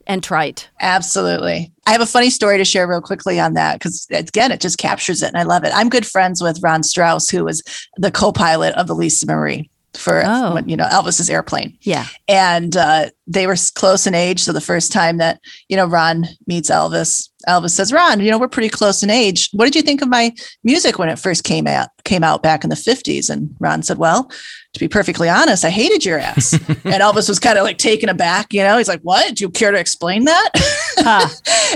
[0.09, 0.67] and trite.
[0.81, 1.71] Absolutely.
[1.85, 4.79] I have a funny story to share real quickly on that because again, it just
[4.79, 5.71] captures it and I love it.
[5.73, 7.61] I'm good friends with Ron Strauss, who was
[7.95, 10.55] the co-pilot of the Lisa Marie for oh.
[10.55, 11.77] when, you know Elvis's airplane.
[11.81, 14.41] Yeah, and uh, they were close in age.
[14.41, 18.39] So the first time that you know Ron meets Elvis, Elvis says, "Ron, you know
[18.39, 19.49] we're pretty close in age.
[19.53, 20.33] What did you think of my
[20.63, 23.97] music when it first came out came out back in the '50s?" And Ron said,
[23.97, 24.29] "Well,
[24.73, 28.09] to be perfectly honest, I hated your ass." and Elvis was kind of like taken
[28.09, 28.53] aback.
[28.53, 29.35] You know, he's like, "What?
[29.35, 30.49] Do you care to explain that?"
[30.97, 31.27] Huh.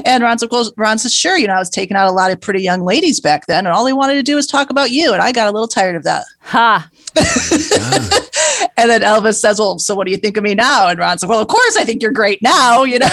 [0.05, 1.37] and Ron said, "Ron says, sure.
[1.37, 3.73] You know, I was taking out a lot of pretty young ladies back then, and
[3.73, 5.95] all they wanted to do was talk about you, and I got a little tired
[5.95, 6.89] of that." Ha.
[7.15, 10.87] and then Elvis says, Well, so what do you think of me now?
[10.87, 13.07] And Ron says, Well, of course I think you're great now, you know.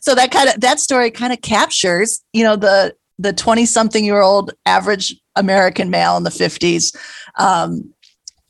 [0.00, 4.04] so that kind of that story kind of captures, you know, the the 20 something
[4.04, 6.96] year old average American male in the 50s.
[7.36, 7.92] Um,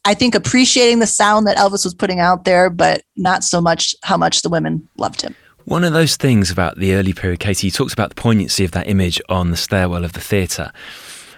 [0.04, 3.94] I think appreciating the sound that Elvis was putting out there, but not so much
[4.02, 5.34] how much the women loved him.
[5.64, 8.70] One of those things about the early period, Katie, you talked about the poignancy of
[8.70, 10.72] that image on the stairwell of the theatre.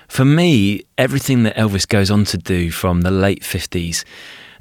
[0.09, 4.05] For me, everything that Elvis goes on to do from the late 50s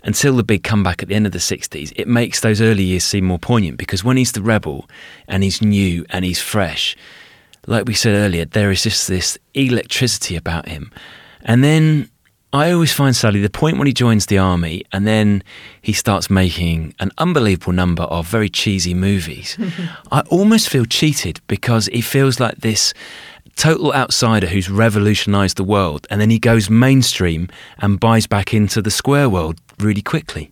[0.04, 3.04] until the big comeback at the end of the 60s, it makes those early years
[3.04, 4.90] seem more poignant because when he's the rebel
[5.28, 6.96] and he's new and he's fresh,
[7.68, 10.92] like we said earlier, there is just this electricity about him.
[11.44, 12.10] And then
[12.54, 15.42] I always find Sally the point when he joins the army and then
[15.82, 19.58] he starts making an unbelievable number of very cheesy movies.
[20.12, 22.94] I almost feel cheated because he feels like this
[23.56, 27.48] total outsider who's revolutionized the world, and then he goes mainstream
[27.80, 30.52] and buys back into the square world really quickly.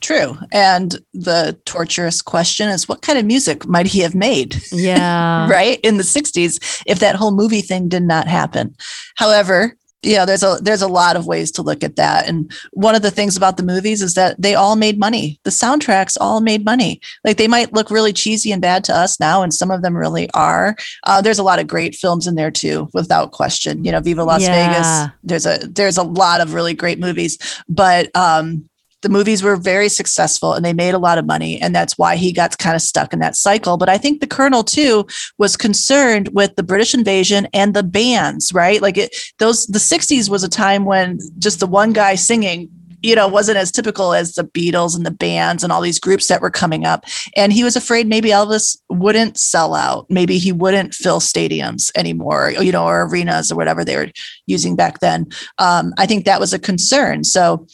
[0.00, 0.36] True.
[0.52, 4.62] And the torturous question is what kind of music might he have made?
[4.72, 5.48] Yeah.
[5.50, 5.78] right?
[5.82, 8.74] In the 60s, if that whole movie thing did not happen.
[9.16, 12.26] However, yeah, there's a there's a lot of ways to look at that.
[12.26, 15.38] And one of the things about the movies is that they all made money.
[15.44, 17.00] The soundtracks all made money.
[17.22, 19.94] Like they might look really cheesy and bad to us now, and some of them
[19.94, 20.74] really are.
[21.04, 23.84] Uh, there's a lot of great films in there too, without question.
[23.84, 25.08] You know, Viva Las yeah.
[25.08, 25.16] Vegas.
[25.22, 27.36] There's a there's a lot of really great movies,
[27.68, 28.69] but um,
[29.02, 32.16] the movies were very successful and they made a lot of money and that's why
[32.16, 35.06] he got kind of stuck in that cycle but i think the colonel too
[35.38, 40.28] was concerned with the british invasion and the bands right like it those the 60s
[40.28, 42.68] was a time when just the one guy singing
[43.02, 46.26] you know, wasn't as typical as the Beatles and the bands and all these groups
[46.26, 47.04] that were coming up.
[47.36, 50.06] And he was afraid maybe Elvis wouldn't sell out.
[50.10, 54.10] Maybe he wouldn't fill stadiums anymore, you know, or arenas or whatever they were
[54.46, 55.26] using back then.
[55.58, 57.24] Um, I think that was a concern.
[57.24, 57.66] So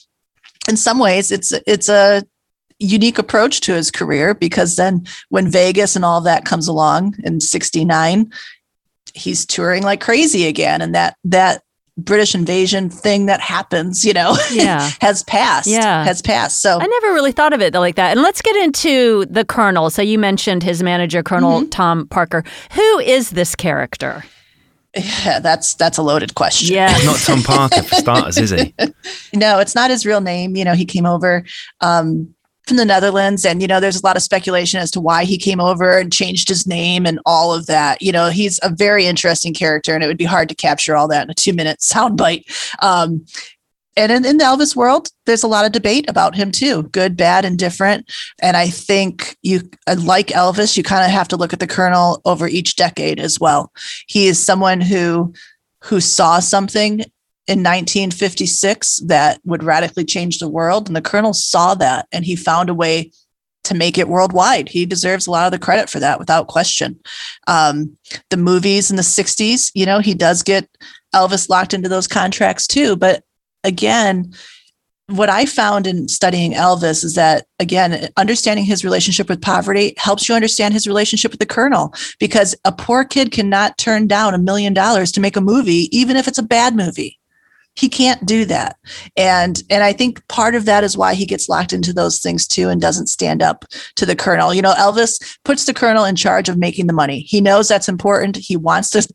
[0.69, 2.23] in some ways it's it's a
[2.79, 7.41] unique approach to his career because then when Vegas and all that comes along in
[7.41, 8.31] 69
[9.15, 11.63] he's touring like crazy again and that that
[11.99, 14.91] British invasion thing that happens, you know, Yeah.
[15.01, 15.67] has passed.
[15.67, 16.05] Yeah.
[16.05, 16.61] Has passed.
[16.61, 18.11] So I never really thought of it like that.
[18.11, 19.89] And let's get into the Colonel.
[19.89, 21.71] So you mentioned his manager, Colonel Mm-hmm.
[21.71, 22.45] Tom Parker.
[22.73, 24.25] Who is this character?
[24.97, 26.75] Yeah, that's that's a loaded question.
[26.75, 27.05] Yes.
[27.05, 28.75] Not Tom Parker for starters, is he?
[29.35, 30.57] No, it's not his real name.
[30.57, 31.45] You know, he came over
[31.81, 32.35] um,
[32.67, 35.37] from the Netherlands, and you know, there's a lot of speculation as to why he
[35.37, 38.01] came over and changed his name and all of that.
[38.01, 41.09] You know, he's a very interesting character, and it would be hard to capture all
[41.09, 42.45] that in a two minute soundbite.
[42.83, 43.27] Um,
[43.97, 47.17] and in, in the Elvis world, there's a lot of debate about him too, good,
[47.17, 48.11] bad, and different.
[48.41, 51.67] And I think you, uh, like Elvis, you kind of have to look at the
[51.67, 53.73] Colonel over each decade as well.
[54.07, 55.33] He is someone who
[55.85, 57.01] who saw something
[57.47, 60.89] in 1956 that would radically change the world.
[60.89, 63.13] And the Colonel saw that and he found a way
[63.65, 64.69] to make it worldwide.
[64.69, 66.99] He deserves a lot of the credit for that without question.
[67.47, 67.97] Um,
[68.31, 70.69] the movies in the 60s, you know, he does get
[71.15, 72.97] Elvis locked into those contracts too.
[72.97, 73.23] But
[73.67, 74.33] again,
[75.09, 80.29] what I found in studying Elvis is that, again, understanding his relationship with poverty helps
[80.29, 84.39] you understand his relationship with the colonel because a poor kid cannot turn down a
[84.39, 87.19] million dollars to make a movie, even if it's a bad movie.
[87.77, 88.77] He can't do that.
[89.19, 92.47] And and I think part of that is why he gets locked into those things
[92.47, 94.55] too and doesn't stand up to the colonel.
[94.55, 97.21] You know, Elvis puts the colonel in charge of making the money.
[97.21, 98.39] He knows that's important.
[98.39, 99.07] He wants to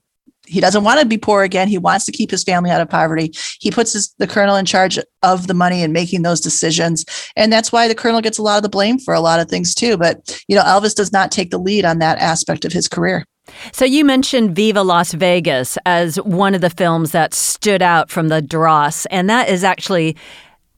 [0.47, 1.67] he doesn't want to be poor again.
[1.67, 3.31] He wants to keep his family out of poverty.
[3.59, 7.05] He puts his, the colonel in charge of the money and making those decisions.
[7.35, 9.49] And that's why the colonel gets a lot of the blame for a lot of
[9.49, 9.97] things too.
[9.97, 13.23] But, you know, Elvis does not take the lead on that aspect of his career.
[13.71, 18.29] So you mentioned Viva Las Vegas as one of the films that stood out from
[18.29, 20.15] the dross, and that is actually,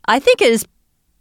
[0.06, 0.66] I think, it is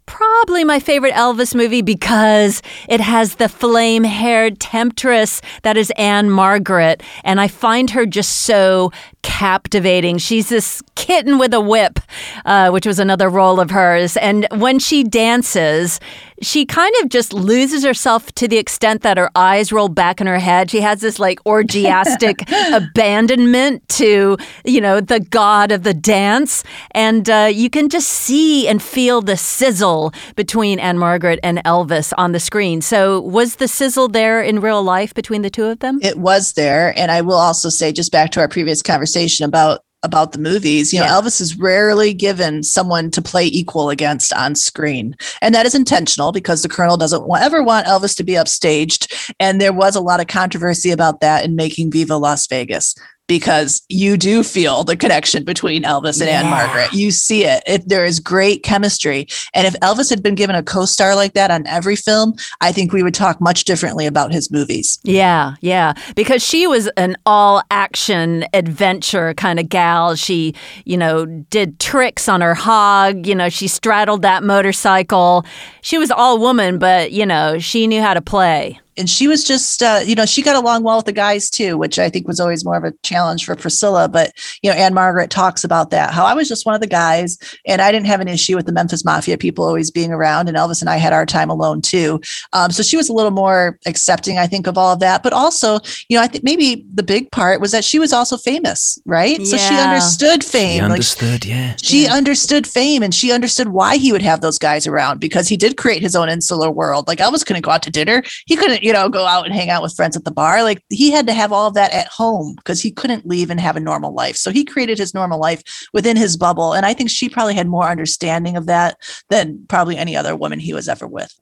[0.05, 7.39] probably my favorite Elvis movie because it has the flame-haired temptress that is Ann-Margret, and
[7.39, 8.91] I find her just so
[9.23, 10.19] captivating.
[10.19, 11.99] She's this kitten with a whip,
[12.45, 15.99] uh, which was another role of hers, and when she dances,
[16.41, 20.27] she kind of just loses herself to the extent that her eyes roll back in
[20.27, 20.69] her head.
[20.69, 22.43] She has this like orgiastic
[22.73, 26.63] abandonment to, you know, the god of the dance.
[26.91, 32.33] And uh, you can just see and feel the sizzle between Ann-Margret and Elvis on
[32.33, 32.81] the screen.
[32.81, 35.99] So, was the sizzle there in real life between the two of them?
[36.01, 36.93] It was there.
[36.97, 39.12] And I will also say, just back to our previous conversation
[39.45, 41.13] about about the movies, you know, Yeah.
[41.13, 45.15] Elvis is rarely given someone to play equal against on screen.
[45.41, 49.11] And that is intentional because the Colonel doesn't ever want Elvis to be upstaged.
[49.39, 52.95] And there was a lot of controversy about that in making Viva Las Vegas
[53.27, 56.93] because you do feel the connection between Elvis and Ann-Margret.
[56.93, 57.63] You see it.
[57.65, 57.87] it.
[57.87, 59.27] There is great chemistry.
[59.53, 62.71] And if Elvis had been given a co star like that on every film, I
[62.71, 64.99] think we would talk much differently about his movies.
[65.03, 70.15] Yeah, yeah, because she was an all action adventure kind of gal.
[70.15, 70.53] She,
[70.85, 75.45] you know, did tricks on her hog, you know, she straddled that motorcycle.
[75.81, 78.79] She was all woman, but, you know, she knew how to play.
[78.97, 81.77] And she was just uh, you know she got along well with the guys too
[81.77, 84.31] which i think was always more of a challenge for priscilla but
[84.61, 87.81] you know Ann-Margret talks about that how i was just one of the guys and
[87.81, 90.81] i didn't have an issue with the memphis mafia people always being around and elvis
[90.81, 92.19] and i had our time alone too
[92.53, 95.33] um, so she was a little more accepting i think of all of that but
[95.33, 95.79] also
[96.09, 99.45] you know i think maybe the big part was that she was also famous right
[99.45, 101.75] so she understood fame Like, understood, yeah.
[101.81, 105.57] she understood fame and she understood why he would have those guys around because he
[105.57, 107.07] did create his own insular world.
[107.07, 108.23] Like Elvis couldn't go out to dinner.
[108.45, 110.61] He couldn't, you know, go out and hang out with friends at the bar.
[110.61, 113.57] Like he had to have all of that at home because he couldn't leave and
[113.57, 114.35] have a normal life.
[114.35, 115.63] So he created his normal life
[115.93, 116.73] within his bubble.
[116.73, 118.97] And I think she probably had more understanding of that
[119.29, 121.33] than probably any other woman he was ever with.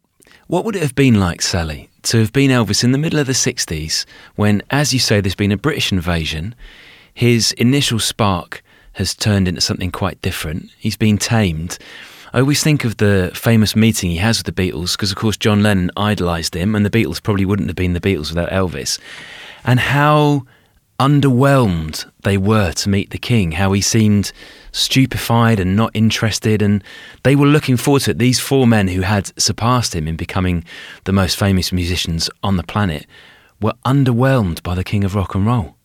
[0.46, 3.26] What would it have been like, Sally, to have been Elvis in the middle of
[3.26, 6.54] the 60s when, as you say, there's been a British invasion?
[7.12, 8.62] His initial spark
[8.94, 10.70] has turned into something quite different.
[10.78, 11.80] He's been tamed.
[12.34, 15.36] I always think of the famous meeting he has with the Beatles, because of course
[15.36, 19.00] John Lennon idolised him, and the Beatles probably wouldn't have been the Beatles without Elvis.
[19.66, 20.46] And how
[20.98, 24.32] underwhelmed they were to meet the king, how he seemed
[24.72, 26.84] stupefied and not interested, and
[27.24, 28.18] they were looking forward to it.
[28.18, 30.64] These four men who had surpassed him in becoming
[31.04, 33.06] the most famous musicians on the planet
[33.60, 35.76] were underwhelmed by the king of rock and roll.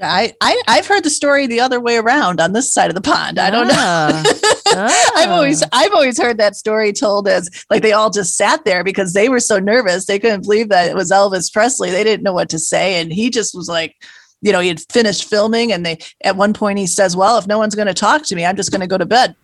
[0.00, 3.00] I, I I've heard the story the other way around on this side of the
[3.00, 3.38] pond.
[3.38, 3.74] I don't know.
[3.76, 4.22] Ah.
[4.74, 5.10] Ah.
[5.16, 8.82] I've always I've always heard that story told as like they all just sat there
[8.84, 11.90] because they were so nervous they couldn't believe that it was Elvis Presley.
[11.90, 13.96] They didn't know what to say, and he just was like,
[14.40, 17.46] you know, he had finished filming, and they at one point he says, "Well, if
[17.46, 19.36] no one's going to talk to me, I'm just going to go to bed."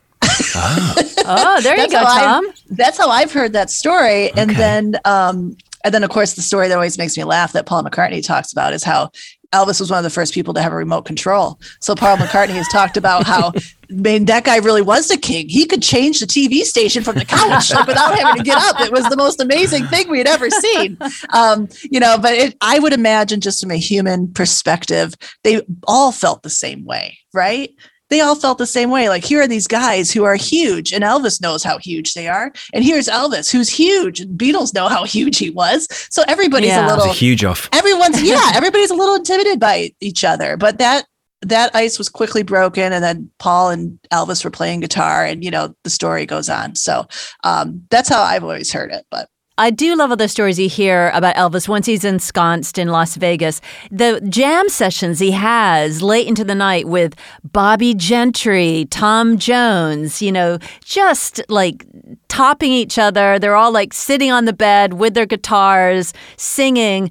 [1.31, 2.47] Oh, there you go, how I've- Tom.
[2.71, 4.33] That's how I've heard that story.
[4.33, 7.67] And then, um, and then of course, the story that always makes me laugh that
[7.67, 9.11] Paul McCartney talks about is how
[9.53, 11.59] Elvis was one of the first people to have a remote control.
[11.81, 15.49] So Paul McCartney has talked about how, I mean, that guy really was the king.
[15.49, 18.81] He could change the TV station from the couch like, without having to get up.
[18.81, 20.99] It was the most amazing thing we had ever seen.
[21.33, 26.13] Um, you know, but it, I would imagine just from a human perspective, they all
[26.13, 27.71] felt the same way, right?
[28.11, 29.09] They all felt the same way.
[29.09, 32.53] Like, here are these guys who are huge, and Elvis knows how huge they are.
[32.73, 35.87] And here's Elvis, who's huge, and Beatles know how huge he was.
[36.11, 36.81] So everybody's Yeah.
[36.81, 37.69] a It's little, a huge off.
[37.73, 40.57] everyone's, yeah, everybody's a little intimidated by each other.
[40.57, 41.05] But that,
[41.43, 42.93] that ice was quickly broken.
[42.93, 46.75] And then Paul and Elvis were playing guitar, and, you know, the story goes on.
[46.75, 47.07] So
[47.45, 49.05] um, that's how I've always heard it.
[49.11, 49.29] But
[49.59, 53.61] I do love other stories you hear about Elvis once he's ensconced in Las Vegas.
[53.91, 60.31] The jam sessions he has late into the night with Bobbie Gentry, Tom Jones, you
[60.31, 61.85] know, just like
[62.29, 63.41] topping each other.
[63.41, 67.11] They're all like sitting on the bed with their guitars, singing.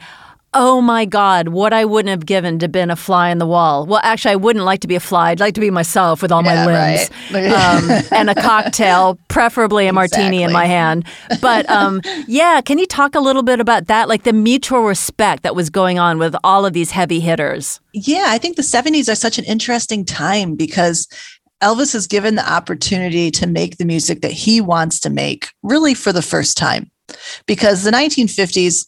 [0.53, 3.85] Oh my God, what I wouldn't have given to been a fly in the wall.
[3.85, 5.31] Well, actually, I wouldn't like to be a fly.
[5.31, 7.51] I'd like to be myself with all my Yeah, limbs right.
[7.51, 11.05] um, and a cocktail, preferably a martini in my hand.
[11.41, 14.07] But um, yeah, can you talk a little bit about that?
[14.07, 17.79] Like the mutual respect that was going on with all of these heavy hitters.
[17.93, 21.07] Yeah, I think the 70s are such an interesting time because
[21.61, 25.93] Elvis is given the opportunity to make the music that he wants to make really
[25.93, 26.89] for the first time.
[27.45, 28.85] Because the 1950s,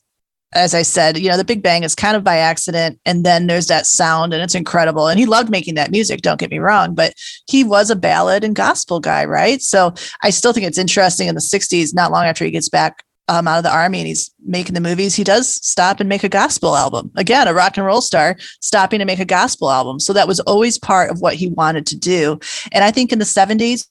[0.54, 3.00] as I said, you know, the Big Bang is kind of by accident.
[3.06, 5.08] And then there's that sound and it's incredible.
[5.08, 7.14] And he loved making that music, don't get me wrong, but
[7.48, 9.62] he was a ballad and gospel guy, right?
[9.62, 9.94] So
[10.24, 13.48] I still think it's interesting in the 60s, not long after he gets back um,
[13.48, 16.30] out of the army and he's making the movies, he does stop and make a
[16.30, 17.12] gospel album.
[17.16, 20.00] Again, a rock and roll star stopping to make a gospel album.
[20.00, 22.40] So that was always part of what he wanted to do.
[22.72, 23.88] And I think in the 70s,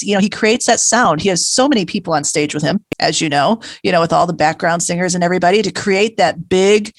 [0.00, 1.20] you know, he creates that sound.
[1.20, 4.12] He has so many people on stage with him, as you know, you know, with
[4.12, 6.92] all the background singers and everybody to create that big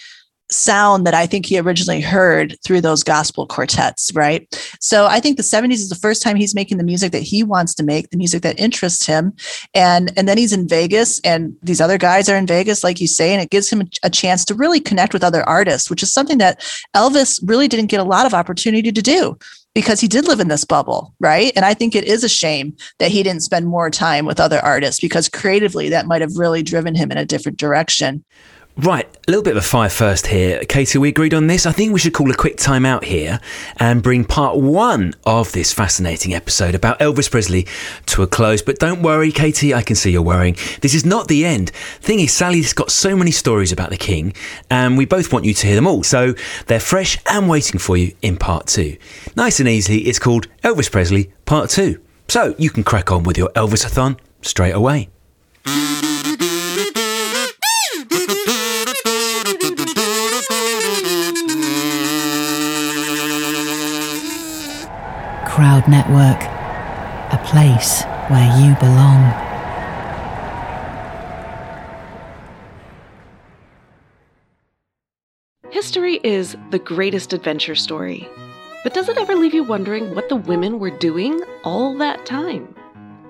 [0.50, 4.48] sound that I think he originally heard through those gospel quartets, right?
[4.80, 7.44] So I think the 70s is the first time he's making the music that he
[7.44, 9.34] wants to make, the music that interests him.
[9.74, 13.08] And and then he's in Vegas and these other guys are in Vegas like you
[13.08, 16.04] say and it gives him a, a chance to really connect with other artists, which
[16.04, 16.62] is something that
[16.96, 19.38] Elvis really didn't get a lot of opportunity to do
[19.78, 21.54] because he did live in this bubble, right?
[21.56, 24.58] And I think it is a shame that he didn't spend more time with other
[24.58, 28.26] artists because creatively that might have really driven him in a different direction.
[28.80, 30.64] Right, a little bit of a fire first here.
[30.66, 31.66] Katie, we agreed on this.
[31.66, 33.40] I think we should call a quick time out here
[33.78, 37.66] and bring part one of this fascinating episode about Elvis Presley
[38.06, 38.62] to a close.
[38.62, 40.58] But don't worry, Katie, I can see you're worrying.
[40.82, 41.72] This is not the end.
[42.02, 44.34] Thing is, Sally's got so many stories about the King,
[44.70, 46.04] and we both want you to hear them all.
[46.04, 46.36] So
[46.68, 48.98] they're fresh and waiting for you in part two.
[49.36, 52.00] Nice and easy, it's called Elvis Presley Part Two.
[52.28, 55.10] So you can crack on with your Elvisathon straight away.
[65.88, 66.44] Network,
[67.32, 69.24] a place where you belong.
[75.70, 78.28] History is the greatest adventure story.
[78.84, 82.77] But does it ever leave you wondering what the women were doing all that time?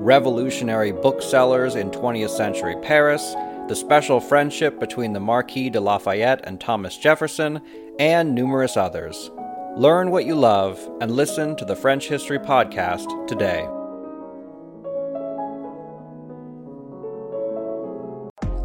[0.00, 3.34] revolutionary booksellers in 20th century Paris,
[3.68, 7.60] the special friendship between the Marquis de Lafayette and Thomas Jefferson,
[7.98, 9.30] and numerous others.
[9.76, 13.68] Learn what you love and listen to the French History Podcast today.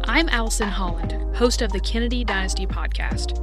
[0.08, 3.42] I'm Allison Holland, host of the Kennedy Dynasty podcast.